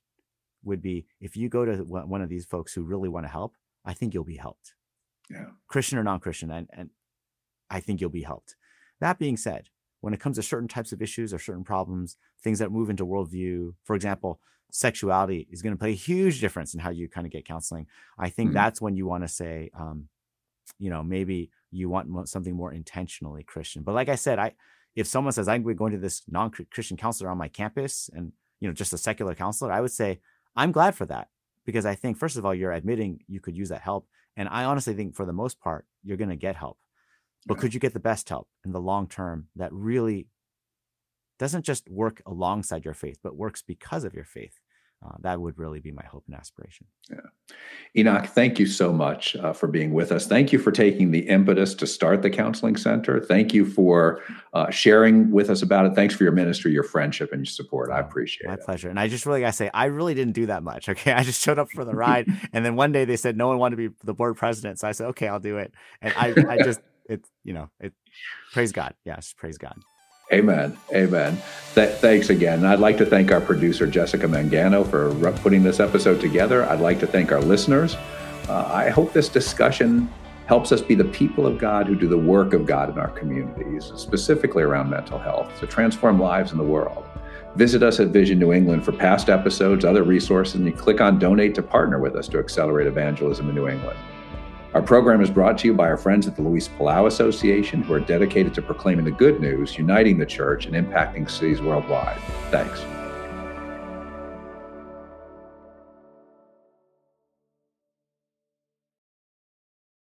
would 0.64 0.82
be 0.82 1.06
if 1.20 1.36
you 1.36 1.48
go 1.48 1.64
to 1.64 1.76
one 1.84 2.22
of 2.22 2.28
these 2.28 2.44
folks 2.44 2.74
who 2.74 2.82
really 2.82 3.08
want 3.08 3.24
to 3.24 3.30
help, 3.30 3.54
I 3.84 3.94
think 3.94 4.14
you'll 4.14 4.24
be 4.24 4.36
helped. 4.36 4.74
Yeah. 5.30 5.46
Christian 5.68 5.98
or 5.98 6.02
non 6.02 6.20
Christian. 6.20 6.50
And, 6.50 6.68
and 6.72 6.90
I 7.70 7.80
think 7.80 8.00
you'll 8.00 8.10
be 8.10 8.22
helped. 8.22 8.56
That 9.00 9.18
being 9.18 9.36
said, 9.36 9.68
when 10.00 10.14
it 10.14 10.20
comes 10.20 10.36
to 10.36 10.42
certain 10.42 10.68
types 10.68 10.92
of 10.92 11.02
issues 11.02 11.34
or 11.34 11.38
certain 11.38 11.64
problems, 11.64 12.16
things 12.42 12.58
that 12.60 12.70
move 12.70 12.90
into 12.90 13.04
worldview, 13.04 13.74
for 13.84 13.96
example, 13.96 14.40
sexuality 14.70 15.48
is 15.50 15.62
going 15.62 15.74
to 15.74 15.78
play 15.78 15.90
a 15.90 15.96
huge 15.96 16.40
difference 16.40 16.74
in 16.74 16.80
how 16.80 16.90
you 16.90 17.08
kind 17.08 17.26
of 17.26 17.32
get 17.32 17.46
counseling. 17.46 17.86
I 18.18 18.28
think 18.28 18.48
mm-hmm. 18.48 18.56
that's 18.56 18.80
when 18.80 18.96
you 18.96 19.06
want 19.06 19.24
to 19.24 19.28
say, 19.28 19.70
um, 19.78 20.08
you 20.78 20.90
know, 20.90 21.02
maybe 21.02 21.50
you 21.70 21.88
want 21.88 22.28
something 22.28 22.54
more 22.54 22.72
intentionally 22.72 23.42
Christian. 23.42 23.82
But 23.82 23.94
like 23.94 24.08
I 24.08 24.14
said, 24.14 24.38
I 24.38 24.52
if 24.94 25.06
someone 25.06 25.32
says 25.32 25.48
I'm 25.48 25.62
going 25.62 25.92
to 25.92 25.98
this 25.98 26.22
non-Christian 26.28 26.96
counselor 26.96 27.30
on 27.30 27.38
my 27.38 27.48
campus 27.48 28.10
and 28.12 28.32
you 28.58 28.68
know 28.68 28.74
just 28.74 28.92
a 28.92 28.98
secular 28.98 29.34
counselor, 29.34 29.72
I 29.72 29.80
would 29.80 29.92
say 29.92 30.20
I'm 30.56 30.72
glad 30.72 30.94
for 30.94 31.06
that 31.06 31.28
because 31.64 31.86
I 31.86 31.94
think 31.94 32.16
first 32.16 32.36
of 32.36 32.44
all 32.44 32.54
you're 32.54 32.72
admitting 32.72 33.20
you 33.28 33.40
could 33.40 33.56
use 33.56 33.68
that 33.68 33.82
help, 33.82 34.06
and 34.36 34.48
I 34.48 34.64
honestly 34.64 34.94
think 34.94 35.14
for 35.14 35.26
the 35.26 35.32
most 35.32 35.60
part 35.60 35.86
you're 36.02 36.16
going 36.16 36.30
to 36.30 36.36
get 36.36 36.56
help. 36.56 36.78
But 37.46 37.56
yeah. 37.56 37.60
could 37.60 37.74
you 37.74 37.80
get 37.80 37.92
the 37.92 38.00
best 38.00 38.28
help 38.28 38.48
in 38.64 38.72
the 38.72 38.80
long 38.80 39.08
term 39.08 39.48
that 39.56 39.72
really 39.72 40.28
doesn't 41.38 41.64
just 41.64 41.88
work 41.88 42.20
alongside 42.26 42.84
your 42.84 42.94
faith, 42.94 43.18
but 43.22 43.36
works 43.36 43.62
because 43.62 44.04
of 44.04 44.14
your 44.14 44.24
faith? 44.24 44.58
Uh, 45.04 45.12
that 45.20 45.40
would 45.40 45.56
really 45.56 45.78
be 45.78 45.92
my 45.92 46.04
hope 46.04 46.24
and 46.26 46.34
aspiration. 46.34 46.84
Yeah. 47.08 47.18
Enoch, 47.96 48.26
thank 48.26 48.58
you 48.58 48.66
so 48.66 48.92
much 48.92 49.36
uh, 49.36 49.52
for 49.52 49.68
being 49.68 49.92
with 49.92 50.10
us. 50.10 50.26
Thank 50.26 50.52
you 50.52 50.58
for 50.58 50.72
taking 50.72 51.12
the 51.12 51.20
impetus 51.20 51.72
to 51.74 51.86
start 51.86 52.22
the 52.22 52.30
counseling 52.30 52.74
center. 52.74 53.20
Thank 53.20 53.54
you 53.54 53.64
for 53.64 54.20
uh, 54.54 54.70
sharing 54.70 55.30
with 55.30 55.50
us 55.50 55.62
about 55.62 55.86
it. 55.86 55.94
Thanks 55.94 56.16
for 56.16 56.24
your 56.24 56.32
ministry, 56.32 56.72
your 56.72 56.82
friendship, 56.82 57.30
and 57.30 57.42
your 57.42 57.46
support. 57.46 57.92
I 57.92 58.00
appreciate 58.00 58.48
my 58.48 58.54
it. 58.54 58.58
My 58.58 58.64
pleasure. 58.64 58.88
And 58.90 58.98
I 58.98 59.06
just 59.06 59.24
really 59.24 59.40
got 59.40 59.52
to 59.52 59.52
say, 59.52 59.70
I 59.72 59.84
really 59.84 60.14
didn't 60.14 60.34
do 60.34 60.46
that 60.46 60.62
much. 60.62 60.88
Okay. 60.98 61.12
I 61.12 61.22
just 61.22 61.40
showed 61.40 61.60
up 61.60 61.70
for 61.70 61.84
the 61.84 61.94
ride. 61.94 62.26
and 62.52 62.64
then 62.64 62.74
one 62.74 62.90
day 62.90 63.04
they 63.04 63.16
said 63.16 63.36
no 63.36 63.46
one 63.46 63.58
wanted 63.58 63.76
to 63.76 63.90
be 63.90 63.96
the 64.02 64.14
board 64.14 64.36
president. 64.36 64.80
So 64.80 64.88
I 64.88 64.92
said, 64.92 65.08
okay, 65.08 65.28
I'll 65.28 65.38
do 65.38 65.58
it. 65.58 65.72
And 66.00 66.12
I, 66.16 66.34
I 66.48 66.62
just, 66.62 66.80
it's, 67.08 67.30
you 67.44 67.52
know, 67.52 67.70
it, 67.80 67.92
praise 68.52 68.72
God. 68.72 68.94
Yes. 69.04 69.34
Praise 69.36 69.58
God. 69.58 69.76
Amen. 70.32 70.76
Amen. 70.94 71.38
Th- 71.74 71.90
thanks 71.96 72.28
again. 72.28 72.66
I'd 72.66 72.80
like 72.80 72.98
to 72.98 73.06
thank 73.06 73.32
our 73.32 73.40
producer, 73.40 73.86
Jessica 73.86 74.26
Mangano, 74.26 74.88
for 74.88 75.14
putting 75.40 75.62
this 75.62 75.80
episode 75.80 76.20
together. 76.20 76.68
I'd 76.68 76.80
like 76.80 77.00
to 77.00 77.06
thank 77.06 77.32
our 77.32 77.40
listeners. 77.40 77.96
Uh, 78.48 78.70
I 78.72 78.90
hope 78.90 79.12
this 79.12 79.28
discussion 79.28 80.12
helps 80.46 80.72
us 80.72 80.80
be 80.80 80.94
the 80.94 81.04
people 81.04 81.46
of 81.46 81.58
God 81.58 81.86
who 81.86 81.94
do 81.94 82.08
the 82.08 82.18
work 82.18 82.52
of 82.52 82.66
God 82.66 82.90
in 82.90 82.98
our 82.98 83.10
communities, 83.10 83.92
specifically 83.96 84.62
around 84.62 84.90
mental 84.90 85.18
health, 85.18 85.50
to 85.60 85.66
transform 85.66 86.18
lives 86.18 86.52
in 86.52 86.58
the 86.58 86.64
world. 86.64 87.04
Visit 87.56 87.82
us 87.82 87.98
at 87.98 88.08
Vision 88.08 88.38
New 88.38 88.52
England 88.52 88.84
for 88.84 88.92
past 88.92 89.30
episodes, 89.30 89.84
other 89.84 90.02
resources, 90.02 90.56
and 90.56 90.66
you 90.66 90.72
click 90.72 91.00
on 91.00 91.18
donate 91.18 91.54
to 91.54 91.62
partner 91.62 91.98
with 91.98 92.16
us 92.16 92.28
to 92.28 92.38
accelerate 92.38 92.86
evangelism 92.86 93.48
in 93.48 93.54
New 93.54 93.68
England. 93.68 93.98
Our 94.74 94.82
program 94.82 95.22
is 95.22 95.30
brought 95.30 95.56
to 95.58 95.66
you 95.66 95.72
by 95.72 95.88
our 95.88 95.96
friends 95.96 96.26
at 96.26 96.36
the 96.36 96.42
Luis 96.42 96.68
Palau 96.68 97.06
Association, 97.06 97.82
who 97.82 97.94
are 97.94 98.00
dedicated 98.00 98.52
to 98.54 98.62
proclaiming 98.62 99.06
the 99.06 99.10
good 99.10 99.40
news, 99.40 99.78
uniting 99.78 100.18
the 100.18 100.26
church, 100.26 100.66
and 100.66 100.74
impacting 100.74 101.28
cities 101.30 101.62
worldwide. 101.62 102.20
Thanks. 102.50 102.84